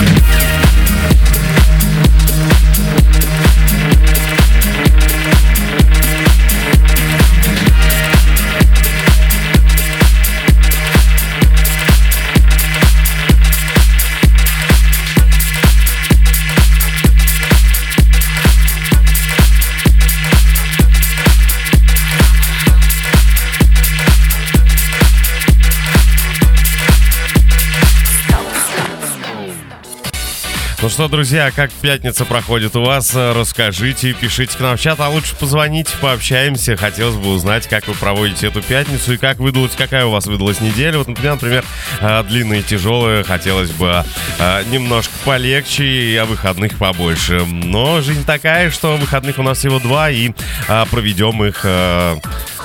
Что, 30.99 31.07
друзья, 31.07 31.49
как 31.49 31.71
пятница 31.71 32.25
проходит 32.25 32.75
у 32.75 32.81
вас? 32.81 33.15
Расскажите, 33.15 34.11
пишите 34.11 34.57
к 34.57 34.59
нам 34.59 34.75
в 34.75 34.81
чат, 34.81 34.99
а 34.99 35.07
лучше 35.07 35.33
позвоните, 35.33 35.93
пообщаемся. 36.01 36.75
Хотелось 36.75 37.15
бы 37.15 37.29
узнать, 37.29 37.69
как 37.69 37.87
вы 37.87 37.93
проводите 37.93 38.47
эту 38.47 38.61
пятницу 38.61 39.13
и 39.13 39.17
как 39.17 39.37
выдалась, 39.37 39.71
какая 39.77 40.05
у 40.07 40.11
вас 40.11 40.25
выдалась 40.25 40.59
неделя. 40.59 40.97
Вот, 40.97 41.07
например, 41.07 41.35
например 41.35 41.63
э, 42.01 42.23
длинная 42.23 42.59
и 42.59 42.63
тяжелая, 42.63 43.23
хотелось 43.23 43.71
бы 43.71 44.03
э, 44.39 44.63
немножко 44.69 45.13
полегче 45.23 45.85
и 45.85 46.17
о 46.17 46.25
выходных 46.25 46.77
побольше. 46.77 47.45
Но 47.45 48.01
жизнь 48.01 48.25
такая, 48.25 48.69
что 48.69 48.97
выходных 48.97 49.39
у 49.39 49.43
нас 49.43 49.59
всего 49.59 49.79
два, 49.79 50.11
и 50.11 50.33
э, 50.67 50.85
проведем 50.91 51.41
их 51.45 51.65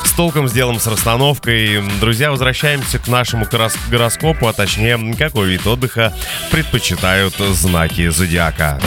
с 0.07 0.13
толком, 0.13 0.49
с 0.49 0.53
с 0.81 0.87
расстановкой. 0.87 1.83
Друзья, 2.01 2.31
возвращаемся 2.31 2.99
к 2.99 3.09
нашему 3.09 3.47
гороскопу, 3.91 4.47
а 4.47 4.53
точнее, 4.53 5.15
какой 5.19 5.49
вид 5.49 5.67
отдыха 5.67 6.13
предпочитают 6.51 7.35
знаки 7.37 8.09
зодиака. 8.09 8.81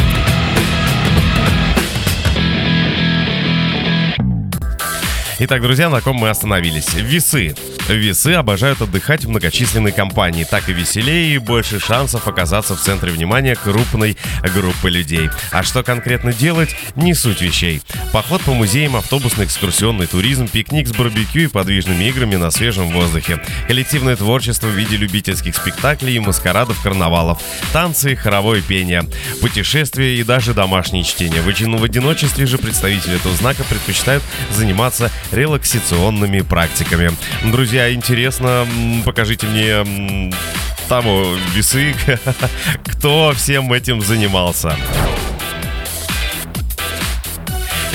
Итак, 5.39 5.61
друзья, 5.61 5.89
на 5.89 6.01
ком 6.01 6.15
мы 6.15 6.29
остановились? 6.29 6.93
Весы. 6.95 7.55
Весы 7.87 8.33
обожают 8.33 8.81
отдыхать 8.81 9.23
в 9.25 9.29
многочисленной 9.29 9.91
компании. 9.91 10.43
Так 10.43 10.67
и 10.69 10.73
веселее 10.73 11.35
и 11.35 11.37
больше 11.37 11.79
шансов 11.79 12.27
оказаться 12.27 12.75
в 12.75 12.81
центре 12.81 13.11
внимания 13.11 13.55
крупной 13.55 14.17
группы 14.53 14.89
людей. 14.89 15.29
А 15.51 15.63
что 15.63 15.83
конкретно 15.83 16.33
делать, 16.33 16.75
не 16.95 17.13
суть 17.13 17.41
вещей. 17.41 17.81
Поход 18.11 18.41
по 18.41 18.53
музеям, 18.53 18.95
автобусный 18.95 19.45
экскурсионный 19.45 20.07
туризм, 20.07 20.47
пикник 20.47 20.87
с 20.87 20.91
барбекю 20.91 21.41
и 21.41 21.47
подвижными 21.47 22.03
играми 22.05 22.35
на 22.35 22.51
свежем 22.51 22.89
воздухе. 22.89 23.41
Коллективное 23.67 24.15
творчество 24.15 24.67
в 24.67 24.71
виде 24.71 24.97
любительских 24.97 25.55
спектаклей 25.55 26.15
и 26.15 26.19
маскарадов 26.19 26.81
карнавалов. 26.81 27.41
Танцы, 27.71 28.15
хоровое 28.15 28.61
пение, 28.61 29.05
путешествия 29.41 30.17
и 30.17 30.23
даже 30.23 30.53
домашние 30.53 31.03
чтения. 31.03 31.41
В 31.41 31.83
одиночестве 31.83 32.45
же 32.45 32.57
представители 32.57 33.15
этого 33.15 33.35
знака 33.35 33.63
предпочитают 33.63 34.23
заниматься 34.51 35.11
релаксационными 35.31 36.41
практиками. 36.41 37.11
Друзья, 37.45 37.76
друзья, 37.77 37.93
интересно, 37.93 38.67
покажите 39.05 39.45
мне 39.45 40.31
тому 40.89 41.25
весы, 41.53 41.93
кто 42.85 43.33
всем 43.33 43.71
этим 43.71 44.01
занимался. 44.01 44.75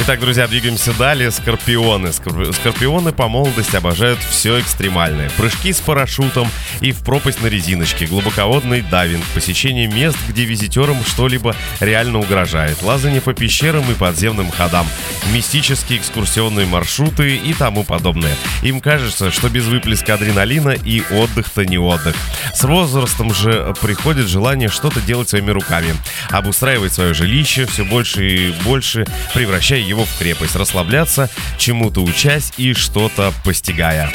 Итак, 0.05 0.19
друзья, 0.19 0.49
двигаемся 0.49 0.93
далее. 0.95 1.31
Скорпионы. 1.31 2.13
Скорпионы 2.13 3.13
по 3.13 3.29
молодости 3.29 3.77
обожают 3.77 4.19
все 4.19 4.59
экстремальное. 4.59 5.31
Прыжки 5.37 5.73
с 5.73 5.79
парашютом 5.79 6.49
и 6.81 6.91
в 6.91 7.05
пропасть 7.05 7.41
на 7.41 7.47
резиночке, 7.47 8.07
глубоководный 8.07 8.81
дайвинг, 8.81 9.25
посещение 9.33 9.87
мест, 9.87 10.19
где 10.29 10.45
визитерам 10.45 10.97
что-либо 11.05 11.55
реально 11.79 12.19
угрожает, 12.19 12.83
лазание 12.83 13.21
по 13.21 13.33
пещерам 13.33 13.89
и 13.93 13.95
подземным 13.95 14.51
ходам, 14.51 14.89
мистические 15.33 16.01
экскурсионные 16.01 16.67
маршруты 16.67 17.37
и 17.37 17.55
тому 17.55 17.85
подобное. 17.85 18.35
Им 18.63 18.81
кажется, 18.81 19.31
что 19.31 19.49
без 19.51 19.67
выплеска 19.67 20.15
адреналина 20.15 20.71
и 20.71 21.05
отдых-то 21.13 21.65
не 21.65 21.79
отдых. 21.79 22.17
С 22.53 22.65
возрастом 22.65 23.33
же 23.33 23.73
приходит 23.81 24.27
желание 24.27 24.69
что-то 24.69 25.01
делать 25.01 25.29
своими 25.29 25.53
руками, 25.53 25.95
обустраивать 26.29 26.93
свое 26.93 27.15
жилище 27.15 27.67
все 27.67 27.85
больше 27.85 28.27
и 28.27 28.53
больше, 28.65 29.07
превращая 29.33 29.92
его 29.93 30.05
в 30.05 30.19
крепость, 30.19 30.57
расслабляться, 30.57 31.31
чему-то 31.59 32.03
учась 32.03 32.53
и 32.57 32.73
что-то 32.75 33.33
постигая. 33.45 34.11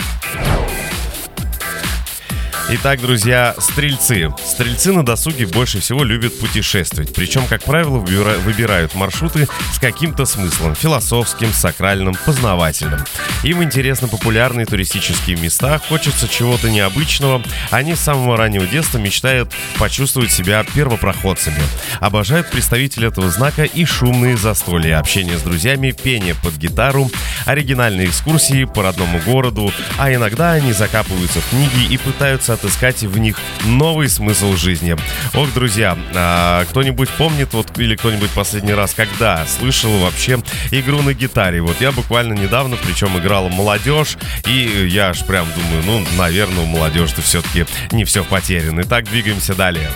Итак, 2.70 3.00
друзья, 3.00 3.56
стрельцы. 3.60 4.30
Стрельцы 4.46 4.92
на 4.92 5.06
досуге 5.06 5.48
больше 5.48 5.80
всего 5.80 6.04
любят 6.04 6.38
путешествовать. 6.38 7.14
Причем, 7.16 7.48
как 7.48 7.64
правило, 7.64 7.98
выбирают 8.00 8.94
маршруты 8.94 9.48
с 9.72 9.80
каким-то 9.80 10.26
смыслом. 10.26 10.76
Философским, 10.76 11.54
сакральным, 11.54 12.14
познавательным. 12.26 13.00
Им 13.44 13.64
интересны 13.64 14.10
популярные 14.10 14.66
туристические 14.66 15.38
места, 15.38 15.80
хочется 15.88 16.28
чего-то 16.28 16.70
необычного. 16.70 17.42
Они 17.72 17.96
с 17.96 18.02
самого 18.02 18.36
раннего 18.36 18.68
детства 18.68 18.98
мечтают 18.98 19.50
почувствовать 19.80 20.34
себя 20.34 20.66
первопроходцами. 20.76 21.62
Обожают 22.02 22.52
представители 22.52 23.08
этого 23.08 23.30
знака 23.30 23.64
и 23.64 23.86
шумные 23.86 24.36
застолья, 24.36 25.00
общение 25.00 25.38
с 25.38 25.42
друзьями, 25.42 25.92
пение 25.92 26.36
под 26.36 26.58
гитару, 26.58 27.10
оригинальные 27.46 28.08
экскурсии 28.08 28.66
по 28.66 28.84
родному 28.84 29.20
городу, 29.20 29.72
а 29.98 30.14
иногда 30.14 30.52
они 30.52 30.74
закапываются 30.74 31.40
в 31.40 31.50
книги 31.50 31.94
и 31.94 31.98
пытаются 31.98 32.57
отыскать 32.58 33.04
в 33.04 33.18
них 33.18 33.40
новый 33.66 34.10
смысл 34.10 34.56
жизни. 34.56 34.96
Ох, 35.34 35.54
друзья, 35.54 35.98
а, 36.14 36.66
кто-нибудь 36.66 37.10
помнит, 37.10 37.54
вот 37.54 37.78
или 37.78 37.96
кто-нибудь 37.96 38.32
последний 38.32 38.74
раз, 38.74 38.94
когда 38.94 39.46
слышал 39.46 39.92
вообще 40.00 40.40
игру 40.72 41.02
на 41.02 41.14
гитаре? 41.14 41.62
Вот 41.62 41.80
я 41.80 41.92
буквально 41.92 42.34
недавно, 42.34 42.76
причем 42.78 43.18
играла 43.18 43.50
молодежь, 43.50 44.18
и 44.46 44.88
я 44.90 45.10
аж 45.10 45.24
прям 45.26 45.48
думаю, 45.56 45.84
ну, 45.86 46.18
наверное, 46.18 46.64
у 46.64 46.68
молодежи 46.68 47.16
все-таки 47.22 47.66
не 47.92 48.04
все 48.04 48.24
потеряно. 48.24 48.82
Итак, 48.82 49.06
двигаемся 49.06 49.56
далее. 49.56 49.90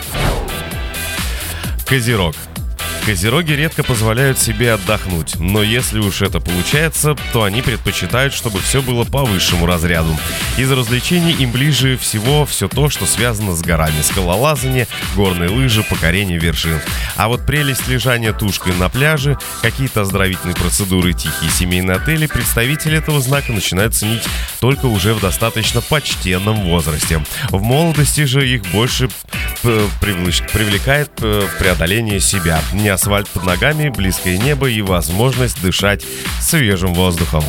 Козерог. 1.86 2.36
Козероги 3.06 3.54
редко 3.54 3.84
позволяют 3.84 4.38
себе 4.38 4.74
отдохнуть, 4.74 5.36
но 5.40 5.64
если 5.64 6.00
уж 6.00 6.22
это 6.22 6.40
получается, 6.40 7.16
то 7.34 7.44
они 7.44 7.64
предпочитают, 7.64 8.32
чтобы 8.32 8.60
все 8.60 8.82
было 8.84 9.06
по 9.06 9.26
высшему 9.26 9.66
разряду. 9.66 10.16
Из 10.58 10.72
развлечений 10.72 11.32
им 11.34 11.52
ближе 11.52 11.98
всего 11.98 12.46
все 12.46 12.68
то, 12.68 12.90
что 12.90 13.08
связано 13.08 13.56
с 13.56 13.62
горами, 13.62 14.02
скалолазание, 14.04 14.88
горные 15.16 15.50
лыжи, 15.50 15.84
покорение 15.84 16.38
вершин. 16.38 16.80
А 17.16 17.28
вот 17.28 17.46
прелесть 17.46 17.88
лежания 17.88 18.34
тушкой 18.34 18.76
на 18.76 18.88
пляже, 18.88 19.38
какие-то 19.64 20.02
оздоровительные 20.02 20.56
процедуры, 20.56 21.14
тихие 21.14 21.50
семейные 21.50 21.98
отели, 21.98 22.28
представители 22.28 23.00
этого 23.00 23.20
знака 23.20 23.52
начинают 23.52 23.96
ценить 23.96 24.24
только 24.60 24.86
уже 24.86 25.16
в 25.16 25.22
достаточно 25.22 25.82
почтенном 25.82 26.62
возрасте. 26.66 27.24
В 27.50 27.64
молодости 27.64 28.26
же 28.26 28.48
их 28.48 28.62
больше 28.68 29.10
э, 29.64 29.88
привлекает 30.02 31.10
э, 31.22 31.48
преодоление 31.58 32.20
себя. 32.20 32.62
Не 32.74 32.91
асфальт 32.92 33.28
под 33.30 33.44
ногами, 33.44 33.90
близкое 33.90 34.38
небо 34.38 34.70
и 34.70 34.82
возможность 34.82 35.62
дышать 35.62 36.04
свежим 36.40 36.94
воздухом. 36.94 37.44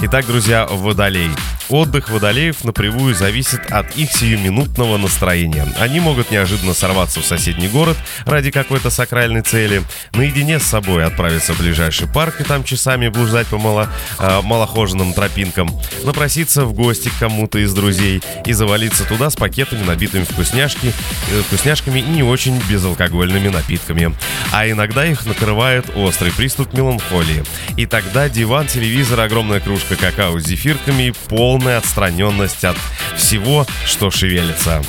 Итак, 0.00 0.26
друзья, 0.26 0.66
Водолей. 0.66 1.30
Отдых 1.70 2.10
водолеев 2.10 2.64
напрямую 2.64 3.14
зависит 3.14 3.70
от 3.70 3.96
их 3.96 4.10
сиюминутного 4.10 4.96
настроения. 4.96 5.68
Они 5.78 6.00
могут 6.00 6.32
неожиданно 6.32 6.74
сорваться 6.74 7.20
в 7.20 7.24
соседний 7.24 7.68
город 7.68 7.96
ради 8.26 8.50
какой-то 8.50 8.90
сакральной 8.90 9.42
цели, 9.42 9.82
наедине 10.12 10.58
с 10.58 10.64
собой 10.64 11.04
отправиться 11.04 11.54
в 11.54 11.60
ближайший 11.60 12.08
парк 12.08 12.40
и 12.40 12.44
там 12.44 12.64
часами 12.64 13.06
блуждать 13.06 13.46
по 13.46 13.58
мало, 13.58 13.88
э, 14.18 14.40
малохоженным 14.42 15.12
тропинкам, 15.12 15.70
напроситься 16.04 16.64
в 16.64 16.72
гости 16.72 17.08
к 17.08 17.18
кому-то 17.20 17.60
из 17.60 17.72
друзей 17.72 18.20
и 18.44 18.52
завалиться 18.52 19.04
туда 19.04 19.30
с 19.30 19.36
пакетами, 19.36 19.84
набитыми 19.84 20.24
вкусняшки, 20.24 20.92
э, 21.30 21.42
вкусняшками 21.42 22.00
и 22.00 22.02
не 22.02 22.24
очень 22.24 22.60
безалкогольными 22.68 23.48
напитками. 23.48 24.12
А 24.50 24.68
иногда 24.68 25.06
их 25.06 25.24
накрывает 25.24 25.86
острый 25.94 26.32
приступ 26.32 26.72
меланхолии. 26.72 27.44
И 27.76 27.86
тогда 27.86 28.28
диван, 28.28 28.66
телевизор, 28.66 29.20
огромная 29.20 29.60
кружка 29.60 29.94
какао 29.94 30.40
с 30.40 30.44
зефирками 30.44 31.04
и 31.04 31.12
пол 31.28 31.59
полная 31.60 31.76
отстраненность 31.76 32.64
от 32.64 32.76
всего, 33.18 33.66
что 33.84 34.10
шевелится. 34.10 34.82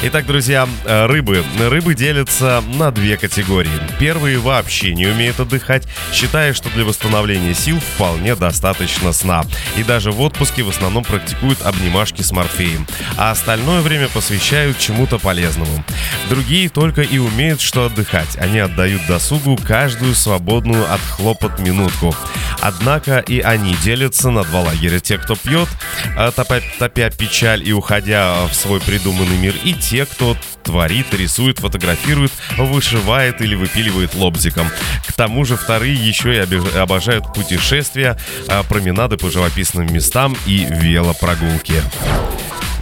Итак, 0.00 0.26
друзья, 0.26 0.68
э, 0.84 1.06
рыбы. 1.06 1.42
Рыбы 1.58 1.96
делятся 1.96 2.62
на 2.74 2.92
две 2.92 3.16
категории. 3.16 3.72
Первые 3.98 4.38
вообще 4.38 4.94
не 4.94 5.08
умеют 5.08 5.40
отдыхать, 5.40 5.88
считая, 6.12 6.54
что 6.54 6.68
для 6.70 6.84
восстановления 6.84 7.52
сил 7.52 7.80
вполне 7.80 8.36
достаточно 8.36 9.12
сна. 9.12 9.42
И 9.76 9.82
даже 9.82 10.12
в 10.12 10.20
отпуске 10.20 10.62
в 10.62 10.68
основном 10.68 11.02
практикуют 11.02 11.62
обнимашки 11.62 12.22
с 12.22 12.30
морфеем. 12.30 12.86
А 13.16 13.32
остальное 13.32 13.80
время 13.80 14.06
посвящают 14.06 14.78
чему-то 14.78 15.18
полезному. 15.18 15.84
Другие 16.30 16.68
только 16.68 17.02
и 17.02 17.18
умеют 17.18 17.60
что 17.60 17.86
отдыхать. 17.86 18.36
Они 18.38 18.60
отдают 18.60 19.04
досугу 19.08 19.56
каждую 19.56 20.14
свободную 20.14 20.84
от 20.92 21.00
хлопот 21.00 21.58
минутку. 21.58 22.14
Однако 22.60 23.18
и 23.18 23.40
они 23.40 23.74
делятся 23.82 24.30
на 24.30 24.44
два 24.44 24.60
лагеря. 24.60 25.00
Те, 25.00 25.18
кто 25.18 25.34
пьет, 25.34 25.68
э, 26.16 26.30
топя, 26.34 26.60
топя 26.78 27.10
печаль 27.10 27.66
и 27.66 27.72
уходя 27.72 28.46
в 28.46 28.54
свой 28.54 28.80
придуманный 28.80 29.38
мир, 29.38 29.54
и 29.64 29.74
те, 29.88 30.04
кто 30.04 30.36
творит, 30.62 31.14
рисует, 31.14 31.60
фотографирует, 31.60 32.30
вышивает 32.58 33.40
или 33.40 33.54
выпиливает 33.54 34.14
лобзиком. 34.14 34.68
К 35.06 35.12
тому 35.14 35.46
же 35.46 35.56
вторые 35.56 35.94
еще 35.94 36.34
и 36.34 36.78
обожают 36.78 37.32
путешествия, 37.32 38.18
а, 38.48 38.62
променады 38.64 39.16
по 39.16 39.30
живописным 39.30 39.92
местам 39.92 40.36
и 40.46 40.66
велопрогулки. 40.68 41.82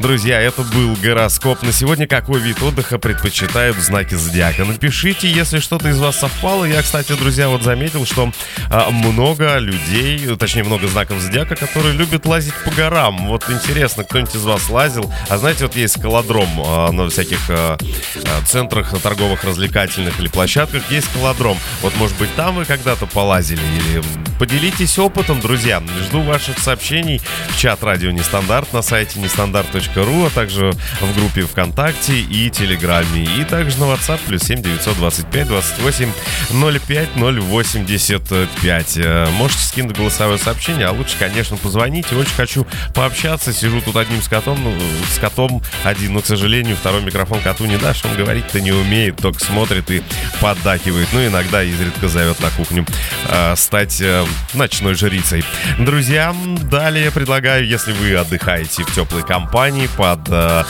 Друзья, 0.01 0.40
это 0.42 0.62
был 0.62 0.94
гороскоп. 1.03 1.62
На 1.62 1.72
сегодня 1.72 2.07
какой 2.07 2.38
вид 2.38 2.62
отдыха 2.62 2.99
предпочитают 2.99 3.78
знаки 3.78 4.14
зодиака? 4.14 4.66
Напишите, 4.66 5.28
если 5.28 5.59
что-то 5.59 5.88
из 5.88 5.99
вас 5.99 6.18
совпало. 6.18 6.66
Я, 6.66 6.82
кстати, 6.82 7.12
друзья, 7.12 7.49
вот 7.49 7.62
заметил, 7.62 8.05
что 8.05 8.30
а, 8.70 8.90
много 8.90 9.57
людей, 9.57 10.36
точнее, 10.36 10.64
много 10.64 10.86
знаков 10.86 11.20
зодиака, 11.20 11.57
которые 11.57 11.94
любят 11.94 12.26
лазить 12.26 12.53
по 12.64 12.70
горам. 12.72 13.26
Вот 13.26 13.49
интересно, 13.49 14.05
кто-нибудь 14.05 14.34
из 14.34 14.44
вас 14.44 14.68
лазил? 14.68 15.11
А 15.30 15.38
знаете, 15.38 15.64
вот 15.64 15.74
есть 15.76 15.99
скалодром 15.99 16.49
а, 16.59 16.92
на 16.92 17.09
всяких 17.09 17.40
а, 17.49 17.78
а, 17.78 18.44
центрах 18.44 19.01
торговых, 19.01 19.44
развлекательных 19.44 20.20
или 20.20 20.28
площадках. 20.28 20.82
Есть 20.90 21.09
скалодром. 21.09 21.57
Вот, 21.80 21.97
может 21.97 22.16
быть, 22.18 22.32
там 22.34 22.57
вы 22.57 22.66
когда-то 22.66 23.07
полазили 23.07 23.61
или 23.61 24.03
поделитесь 24.38 24.99
опытом, 24.99 25.40
друзья. 25.40 25.82
Жду 26.07 26.20
ваших 26.20 26.59
сообщений 26.59 27.22
в 27.49 27.59
чат 27.59 27.82
радио 27.82 28.11
Нестандарт 28.11 28.74
на 28.74 28.82
сайте 28.82 29.18
нестандарт.ру, 29.20 29.86
а 29.95 30.30
также 30.34 30.72
в 31.01 31.14
группе 31.16 31.43
ВКонтакте 31.43 32.18
и 32.18 32.51
Телеграме. 32.51 33.24
И 33.39 33.45
также 33.45 33.78
на 33.78 33.84
WhatsApp 33.84 34.20
плюс 34.26 34.43
7 34.43 34.62
925 34.62 35.49
28 35.49 36.12
05 36.51 37.09
085. 37.16 38.99
Можете 39.32 39.62
скинуть 39.62 39.97
голосовое 39.97 40.39
сообщение, 40.39 40.87
а 40.87 40.93
лучше, 40.93 41.16
конечно, 41.18 41.57
позвоните. 41.57 42.14
Очень 42.16 42.34
хочу 42.34 42.66
пообщаться. 42.95 43.53
Сижу 43.53 43.80
тут 43.80 43.97
одним 43.97 44.22
с 44.22 44.28
котом, 44.28 44.62
ну, 44.62 44.74
с 45.12 45.18
котом 45.18 45.62
один, 45.84 46.14
но, 46.14 46.20
к 46.20 46.26
сожалению, 46.26 46.76
второй 46.76 47.03
микрофон 47.03 47.41
коту 47.41 47.66
не 47.66 47.76
дашь. 47.76 48.05
Он 48.05 48.16
говорить-то 48.16 48.61
не 48.61 48.72
умеет, 48.72 49.16
только 49.16 49.41
смотрит 49.45 49.91
и 49.91 50.03
поддакивает. 50.41 51.09
Ну, 51.12 51.26
иногда 51.26 51.62
изредка 51.62 52.09
зовет 52.09 52.41
на 52.41 52.51
кухню 52.51 52.87
э, 53.28 53.55
стать 53.57 54.01
э, 54.01 54.24
ночной 54.55 54.95
жрицей. 54.95 55.45
Друзья, 55.78 56.34
далее 56.70 57.11
предлагаю, 57.11 57.66
если 57.66 57.93
вы 57.93 58.14
отдыхаете 58.14 58.84
в 58.84 58.95
теплой 58.95 59.22
компании 59.22 59.76
под 59.97 60.20
э, 60.29 60.64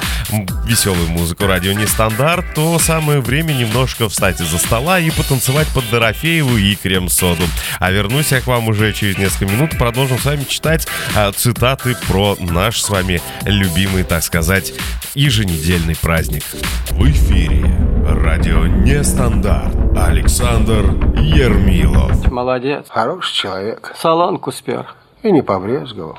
веселую 0.65 1.09
музыку 1.09 1.47
радио 1.47 1.73
Нестандарт, 1.73 2.55
то 2.55 2.79
самое 2.79 3.21
время 3.21 3.53
немножко 3.53 4.09
встать 4.09 4.41
из-за 4.41 4.59
стола 4.59 4.99
и 4.99 5.11
потанцевать 5.11 5.69
под 5.69 5.89
Дорофееву 5.91 6.57
и 6.57 6.75
крем-соду. 6.75 7.45
А 7.79 7.91
вернусь 7.91 8.33
я 8.33 8.41
к 8.41 8.47
вам 8.47 8.69
уже 8.69 8.93
через 8.93 9.17
несколько 9.19 9.47
минут. 9.47 9.79
Продолжим 9.79 10.19
с 10.19 10.25
вами 10.25 10.45
читать 10.45 10.87
э, 11.15 11.31
цитаты 11.33 11.97
про 12.09 12.37
наш 12.41 12.83
с 12.83 12.91
вами 12.91 13.23
любимый, 13.45 14.03
так 14.05 14.23
сказать, 14.23 14.73
еженедельный 15.15 15.97
праздник. 15.97 16.45
В 16.91 17.09
эфире 17.11 17.65
радио 18.05 18.67
Нестандарт. 18.67 19.75
Александр 19.97 20.85
Ермилов. 21.17 22.31
Молодец. 22.31 22.87
Хороший 22.89 23.35
человек. 23.35 23.95
Солонку 23.97 24.53
спер. 24.53 24.87
И 25.23 25.33
не 25.33 25.43
побрезговал. 25.43 26.19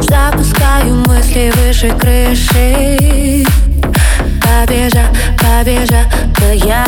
Запускаю 0.00 0.94
мысли 1.08 1.52
выше 1.56 1.90
крыши. 1.98 3.44
Побежа, 4.40 5.08
побежа, 5.40 6.08
да 6.38 6.52
я 6.52 6.84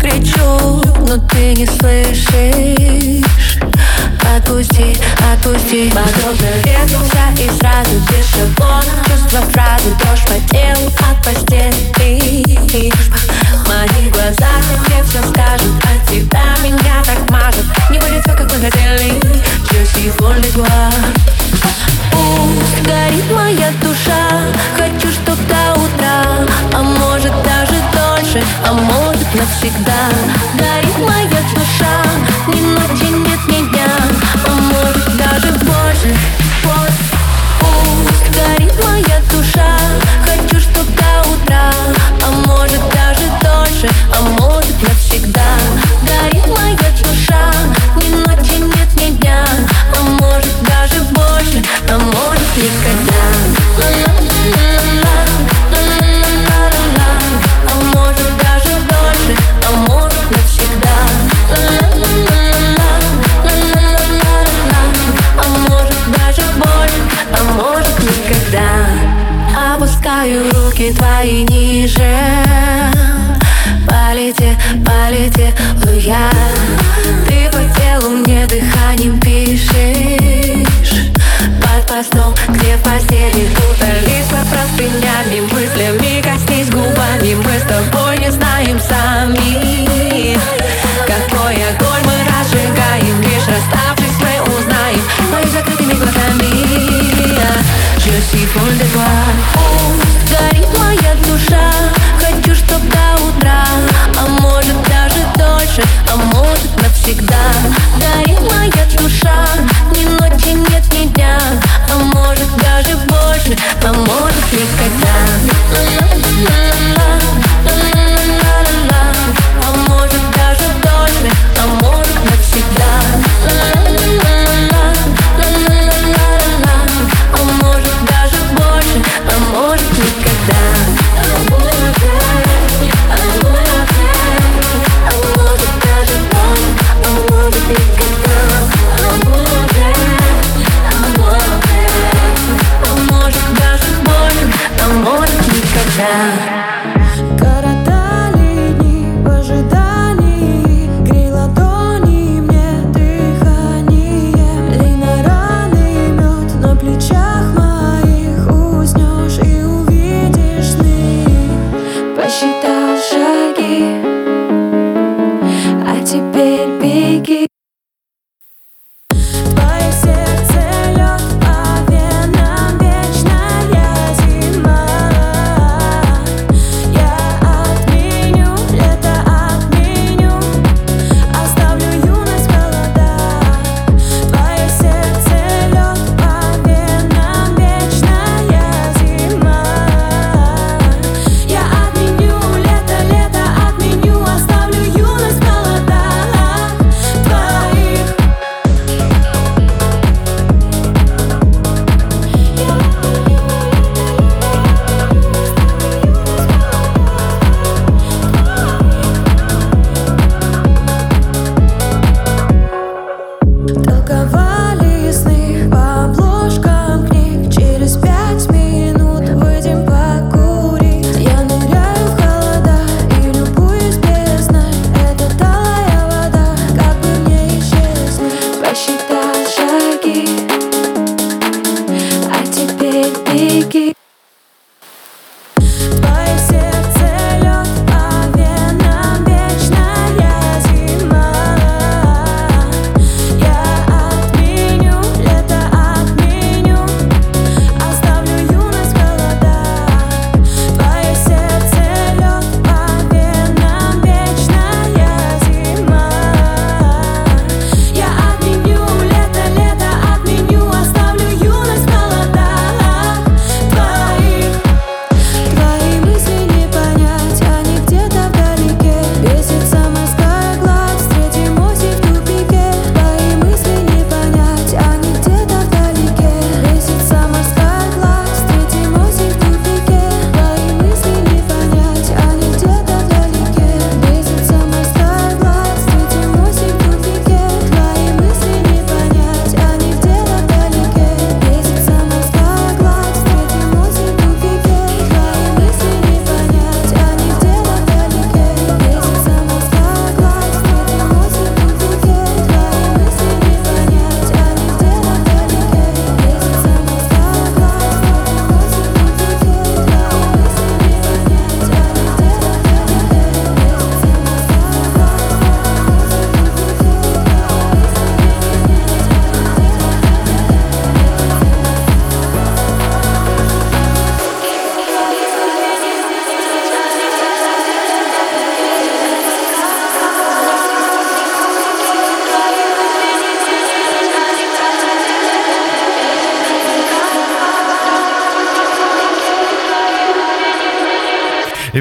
кричу, 0.00 0.82
но 1.06 1.16
ты 1.28 1.54
не 1.54 1.66
слышишь. 1.66 3.22
Отпусти, 4.36 4.98
отпусти. 5.32 5.90
Подробно 5.90 6.48
вернулся 6.64 7.24
и 7.38 7.48
сразу 7.60 7.94
без 8.10 8.26
шаблона. 8.32 8.92
Чувства 9.06 9.40
фразы, 9.52 9.90
дрожь 10.00 10.24
по 10.24 10.34
телу 10.50 10.90
от 11.08 11.24
постели. 11.24 11.90
Мои 13.70 14.10
глаза 14.10 14.50
тебе 14.84 15.02
все 15.04 15.22
скажут 15.22 15.74
От 15.84 16.10
тебя 16.10 16.56
меня 16.62 17.02
так 17.04 17.30
мажет 17.30 17.64
Не 17.90 17.98
будет 17.98 18.22
все, 18.24 18.34
как 18.34 18.52
мы 18.52 18.58
хотели 18.60 19.29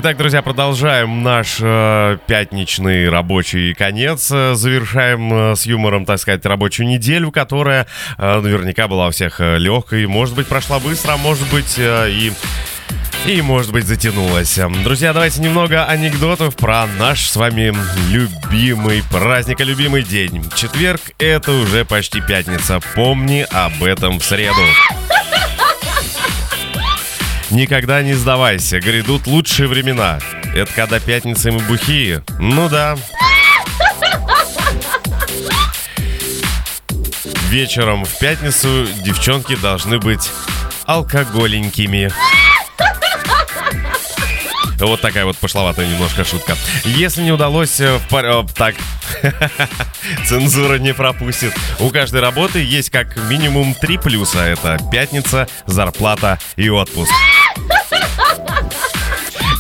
Итак, 0.10 0.18
друзья, 0.18 0.42
продолжаем 0.42 1.22
наш 1.22 1.60
э, 1.62 2.18
пятничный 2.26 3.10
рабочий 3.10 3.76
конец. 3.76 4.32
Э, 4.32 4.56
Завершаем 4.56 5.52
э, 5.52 5.56
с 5.56 5.68
юмором, 5.68 6.04
так 6.04 6.18
сказать, 6.18 6.44
рабочую 6.48 6.88
неделю, 6.88 7.30
которая 7.30 7.86
э, 8.18 8.40
наверняка 8.40 8.88
была 8.88 9.10
у 9.10 9.12
всех 9.12 9.40
э, 9.40 9.60
легкой. 9.60 10.08
Может 10.08 10.34
быть, 10.34 10.48
прошла 10.48 10.80
быстро, 10.80 11.14
а 11.14 11.18
может 11.18 11.48
быть 11.52 11.76
э, 11.78 12.10
и... 12.10 12.34
И, 13.28 13.40
может 13.44 13.72
быть, 13.72 13.86
затянулась. 13.86 14.58
Друзья, 14.84 15.14
давайте 15.14 15.42
немного 15.42 15.86
анекдотов 15.86 16.56
про 16.56 16.88
наш 16.98 17.30
с 17.30 17.36
вами 17.36 17.72
любимый 18.10 19.04
праздник, 19.12 19.60
любимый 19.60 20.02
день. 20.02 20.44
Четверг— 20.56 21.02
это 21.20 21.52
уже 21.52 21.86
почти 21.86 22.20
пятница. 22.20 22.80
Помни 22.96 23.46
об 23.52 23.84
этом 23.84 24.18
в 24.18 24.24
среду. 24.24 24.64
Никогда 27.52 28.02
не 28.04 28.14
сдавайся, 28.14 28.80
грядут 28.80 29.26
лучшие 29.26 29.68
времена. 29.68 30.20
Это 30.54 30.72
когда 30.74 31.00
пятница 31.00 31.52
мы 31.52 31.60
бухие? 31.60 32.24
Ну 32.38 32.70
да. 32.70 32.96
Вечером 37.50 38.06
в 38.06 38.20
пятницу 38.20 38.88
девчонки 39.04 39.56
должны 39.56 39.98
быть 39.98 40.30
алкоголенькими. 40.86 42.12
Вот 44.80 45.02
такая 45.02 45.26
вот 45.26 45.36
пошловатая 45.38 45.88
немножко 45.88 46.24
шутка. 46.24 46.56
Если 46.86 47.22
не 47.24 47.32
удалось 47.34 47.82
э, 47.82 47.98
в 47.98 48.08
пар... 48.08 48.26
э, 48.26 48.44
Так, 48.56 48.76
цензура 50.26 50.76
не 50.78 50.94
пропустит. 50.94 51.54
У 51.80 51.90
каждой 51.90 52.22
работы 52.22 52.64
есть 52.64 52.90
как 52.90 53.18
минимум 53.30 53.74
три 53.74 53.98
плюса. 53.98 54.40
Это 54.40 54.78
пятница, 54.90 55.50
зарплата 55.66 56.40
и 56.56 56.70
отпуск. 56.70 57.12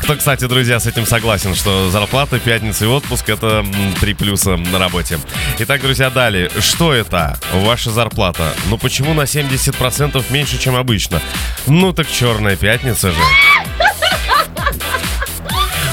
Кто, 0.09 0.17
кстати, 0.17 0.45
друзья, 0.45 0.79
с 0.79 0.87
этим 0.87 1.05
согласен, 1.05 1.53
что 1.53 1.91
зарплата, 1.91 2.39
пятница 2.39 2.85
и 2.85 2.87
отпуск— 2.87 3.25
это 3.29 3.63
три 4.01 4.15
плюса 4.15 4.57
на 4.57 4.79
работе. 4.79 5.19
Итак, 5.59 5.81
друзья, 5.81 6.09
далее. 6.09 6.49
Что 6.57 6.95
это? 6.95 7.39
Ваша 7.53 7.91
зарплата. 7.91 8.51
Ну 8.71 8.79
почему 8.79 9.13
на 9.13 9.21
70% 9.21 10.25
меньше, 10.31 10.57
чем 10.57 10.75
обычно? 10.75 11.21
Ну 11.67 11.93
так 11.93 12.09
черная 12.09 12.55
пятница 12.55 13.11
же. 13.11 13.21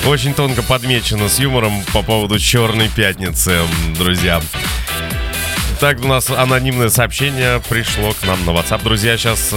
Очень 0.07 0.33
тонко 0.33 0.63
подмечено 0.63 1.29
с 1.29 1.39
юмором 1.39 1.83
по 1.93 2.01
поводу 2.01 2.39
черной 2.39 2.89
пятницы, 2.89 3.61
друзья. 3.99 4.41
Так, 5.79 6.01
у 6.03 6.09
нас 6.09 6.31
анонимное 6.31 6.89
сообщение 6.89 7.61
пришло 7.69 8.13
к 8.13 8.27
нам 8.27 8.45
на 8.47 8.51
WhatsApp. 8.51 8.83
Друзья, 8.83 9.19
сейчас 9.19 9.53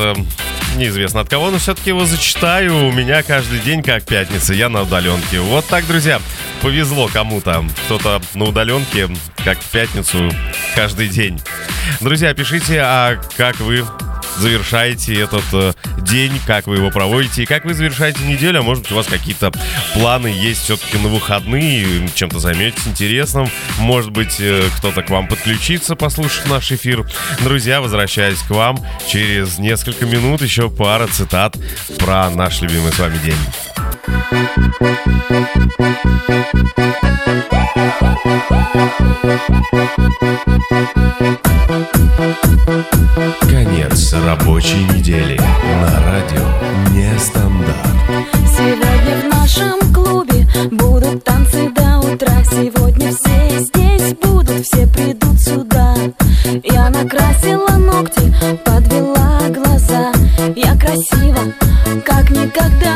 неизвестно 0.76 1.22
от 1.22 1.30
кого, 1.30 1.50
но 1.50 1.60
все-таки 1.60 1.92
его 1.92 2.06
зачитаю. 2.06 2.88
У 2.88 2.92
меня 2.92 3.24
каждый 3.24 3.60
день 3.60 3.82
как 3.82 4.04
пятница, 4.04 4.54
я 4.54 4.68
на 4.68 4.82
удаленке. 4.82 5.40
Вот 5.40 5.66
так, 5.68 5.88
друзья, 5.88 6.20
повезло 6.62 7.08
кому-то. 7.08 7.64
Кто-то 7.86 8.22
на 8.34 8.46
удаленке, 8.46 9.10
как 9.46 9.60
в 9.60 9.72
пятницу, 9.72 10.30
каждый 10.76 11.08
день. 11.08 11.40
Друзья, 12.02 12.34
пишите, 12.34 12.82
а 12.82 13.18
как 13.38 13.60
вы 13.62 13.86
завершаете 14.38 15.20
этот 15.20 15.44
э, 15.54 15.74
день, 16.02 16.40
как 16.46 16.68
вы 16.68 16.78
его 16.78 16.90
проводите 16.90 17.44
и 17.44 17.46
как 17.46 17.66
вы 17.66 17.74
завершаете 17.74 18.24
неделю. 18.24 18.60
А 18.60 18.64
может 18.64 18.84
быть, 18.84 18.92
у 18.92 18.96
вас 18.96 19.08
какие-то 19.08 19.52
планы 19.94 20.28
есть 20.28 20.64
все-таки 20.64 20.98
на 20.98 21.10
выходные, 21.10 22.10
чем-то 22.14 22.40
займетесь 22.40 22.88
интересным. 22.88 23.50
Может 23.80 24.12
быть, 24.12 24.38
э, 24.40 24.64
кто-то 24.78 25.02
к 25.02 25.10
вам 25.10 25.28
подключится, 25.28 25.96
послушать 25.96 26.48
наш 26.48 26.72
эфир. 26.72 27.06
Друзья, 27.42 27.82
возвращаясь 27.82 28.40
к 28.40 28.50
вам, 28.52 28.80
через 29.08 29.58
несколько 29.58 30.06
минут 30.06 30.42
еще 30.42 30.70
пара 30.70 31.08
цитат 31.08 31.56
про 32.00 32.30
наш 32.30 32.62
любимый 32.62 32.92
с 32.92 33.00
вами 33.00 33.18
день. 33.20 33.36
Конец 43.50 44.14
рабочей 44.14 44.84
недели 44.94 45.40
на 45.82 45.92
радио 46.06 46.46
Нестандарт. 46.94 47.76
Сегодня 48.56 49.18
в 49.22 49.26
нашем 49.36 49.94
клубе 49.94 50.48
будут 50.72 51.24
танцы 51.24 51.70
до 51.72 52.00
утра. 52.00 52.44
Сегодня 52.50 53.12
все 53.12 53.60
здесь 53.60 54.14
будут, 54.22 54.66
все 54.66 54.88
придут 54.88 55.40
сюда. 55.40 55.96
Я 56.64 56.90
накрасила 56.90 57.78
ногти, 57.78 58.34
подвела 58.64 59.42
глаза. 59.50 60.12
Я 60.56 60.76
красива, 60.76 61.54
как 62.06 62.30
никогда 62.30 62.89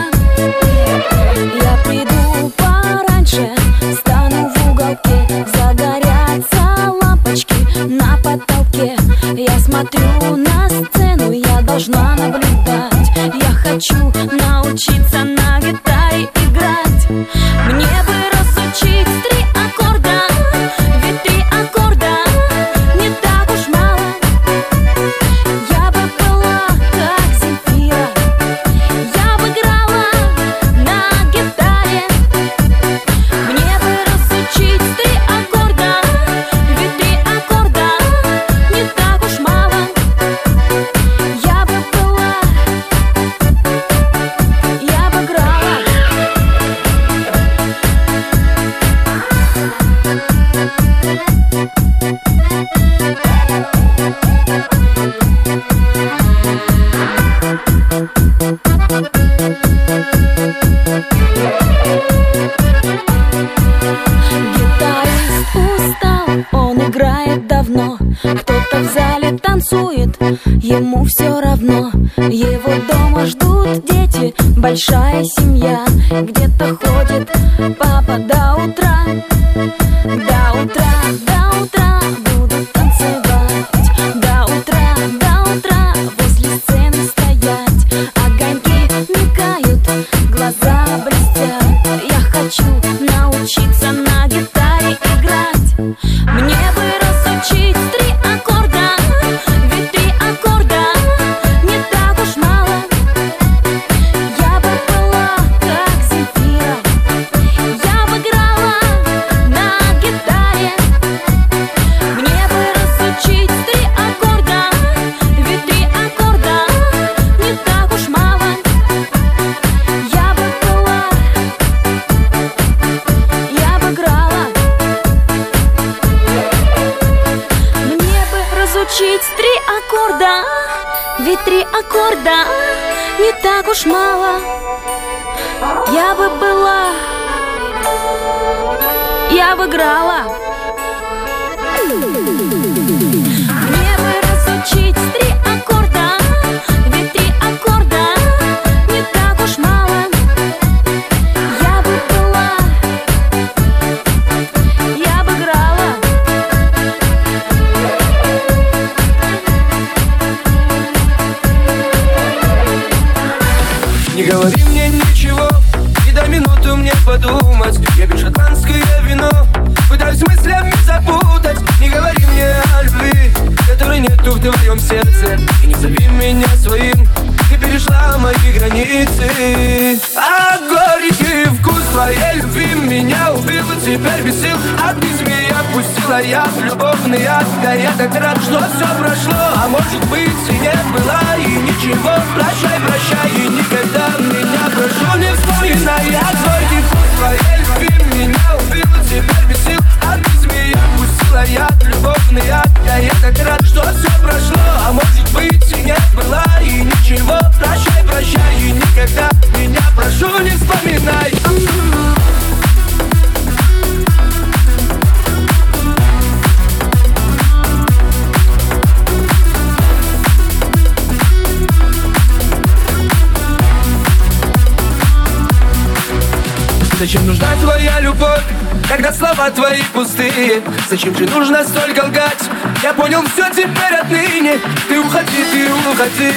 Зачем 227.14 227.28
нужна 227.28 227.56
твоя 227.62 228.00
любовь, 228.00 228.42
когда 228.90 229.14
слова 229.14 229.52
твои 229.52 229.84
пустые? 229.94 230.64
Зачем 230.90 231.16
же 231.16 231.26
нужно 231.28 231.64
столько 231.64 232.06
лгать? 232.06 232.50
Я 232.82 232.92
понял 232.92 233.24
все 233.32 233.48
теперь 233.52 234.00
отныне 234.02 234.58
Ты 234.88 235.00
уходи, 235.00 235.46
ты 235.52 235.70
уходи 235.92 236.34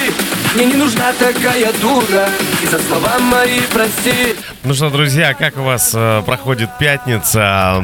Мне 0.53 0.65
не 0.65 0.75
нужна 0.75 1.13
такая 1.17 1.73
дура 1.81 2.29
И 2.61 2.67
за 2.67 2.77
слова 2.77 3.17
мои 3.17 3.61
прости 3.73 4.36
Ну 4.67 4.73
что, 4.73 4.89
друзья, 4.89 5.33
как 5.33 5.55
у 5.55 5.61
вас 5.61 5.93
э, 5.95 6.21
проходит 6.25 6.69
пятница? 6.77 7.81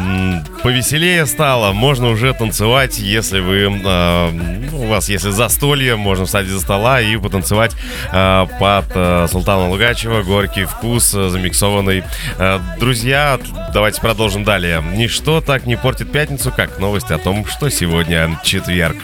Повеселее 0.64 1.26
стало, 1.26 1.72
можно 1.72 2.10
уже 2.10 2.34
танцевать, 2.34 3.00
если 3.00 3.40
вы, 3.40 3.82
э, 3.82 4.32
ну, 4.70 4.82
у 4.82 4.88
вас, 4.88 5.08
если 5.08 5.30
застолье, 5.30 5.96
можно 5.96 6.26
встать 6.26 6.48
из-за 6.48 6.60
стола 6.60 7.00
и 7.00 7.16
потанцевать 7.16 7.74
э, 8.12 8.48
под 8.60 8.86
э, 8.96 9.28
Султана 9.32 9.70
Лугачева 9.70 10.24
«Горький 10.24 10.66
вкус» 10.66 11.14
э, 11.16 11.30
замиксованный. 11.30 12.04
Э, 12.38 12.60
друзья, 12.82 13.40
давайте 13.74 14.02
продолжим 14.02 14.44
далее. 14.44 14.84
Ничто 14.94 15.40
так 15.40 15.66
не 15.66 15.78
портит 15.78 16.12
пятницу, 16.12 16.52
как 16.52 16.80
новость 16.80 17.12
о 17.12 17.18
том, 17.18 17.46
что 17.46 17.70
сегодня 17.70 18.38
четверг. 18.44 18.98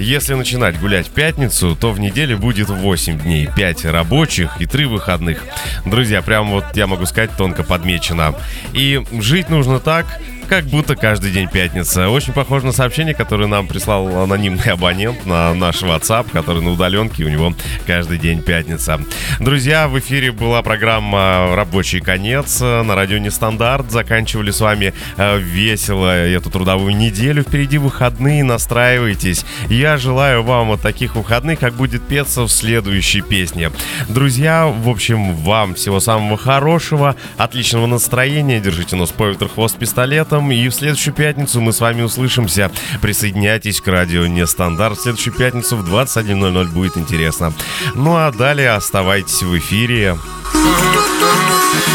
Если 0.00 0.32
начинать 0.32 0.80
гулять 0.80 1.08
в 1.08 1.10
пятницу, 1.10 1.76
то 1.78 1.92
в 1.92 2.00
неделе 2.00 2.34
будет 2.34 2.70
8 2.70 3.20
дней, 3.20 3.50
5 3.54 3.84
рабочих 3.84 4.58
и 4.58 4.64
3 4.64 4.86
выходных. 4.86 5.44
Друзья, 5.84 6.22
прям 6.22 6.50
вот 6.50 6.64
я 6.74 6.86
могу 6.86 7.04
сказать, 7.04 7.36
тонко 7.36 7.62
подмечено. 7.64 8.34
И 8.72 9.02
жить 9.12 9.50
нужно 9.50 9.78
так, 9.78 10.06
как 10.50 10.64
будто 10.64 10.96
каждый 10.96 11.30
день 11.30 11.48
пятница. 11.48 12.08
Очень 12.08 12.32
похоже 12.32 12.66
на 12.66 12.72
сообщение, 12.72 13.14
которое 13.14 13.46
нам 13.46 13.68
прислал 13.68 14.08
анонимный 14.24 14.72
абонент 14.72 15.24
на 15.24 15.54
наш 15.54 15.82
WhatsApp, 15.82 16.26
который 16.32 16.60
на 16.60 16.72
удаленке, 16.72 17.22
у 17.22 17.28
него 17.28 17.54
каждый 17.86 18.18
день 18.18 18.42
пятница. 18.42 19.00
Друзья, 19.38 19.86
в 19.86 19.96
эфире 20.00 20.32
была 20.32 20.60
программа 20.62 21.54
«Рабочий 21.54 22.00
конец» 22.00 22.60
на 22.60 22.96
радио 22.96 23.18
«Нестандарт». 23.18 23.92
Заканчивали 23.92 24.50
с 24.50 24.60
вами 24.60 24.92
э, 25.16 25.38
весело 25.38 26.10
эту 26.10 26.50
трудовую 26.50 26.96
неделю. 26.96 27.44
Впереди 27.44 27.78
выходные, 27.78 28.42
настраивайтесь. 28.42 29.44
Я 29.68 29.98
желаю 29.98 30.42
вам 30.42 30.66
вот 30.70 30.80
таких 30.80 31.14
выходных, 31.14 31.60
как 31.60 31.74
будет 31.74 32.02
петься 32.02 32.42
в 32.42 32.48
следующей 32.48 33.20
песне. 33.20 33.70
Друзья, 34.08 34.66
в 34.66 34.88
общем, 34.88 35.32
вам 35.32 35.76
всего 35.76 36.00
самого 36.00 36.36
хорошего, 36.36 37.14
отличного 37.36 37.86
настроения. 37.86 38.58
Держите 38.58 38.96
нос 38.96 39.10
по 39.10 39.28
ветру, 39.28 39.48
хвост 39.48 39.78
пистолетом. 39.78 40.39
И 40.48 40.68
в 40.68 40.74
следующую 40.74 41.12
пятницу 41.12 41.60
мы 41.60 41.72
с 41.72 41.80
вами 41.80 42.02
услышимся. 42.02 42.70
Присоединяйтесь 43.02 43.80
к 43.80 43.88
радио 43.88 44.26
Нестандарт. 44.26 44.98
В 44.98 45.02
следующую 45.02 45.34
пятницу 45.34 45.76
в 45.76 45.84
21.00 45.84 46.68
будет 46.68 46.96
интересно. 46.96 47.52
Ну 47.94 48.16
а 48.16 48.32
далее 48.32 48.70
оставайтесь 48.70 49.42
в 49.42 49.58
эфире. 49.58 50.16
Пляж 50.52 51.90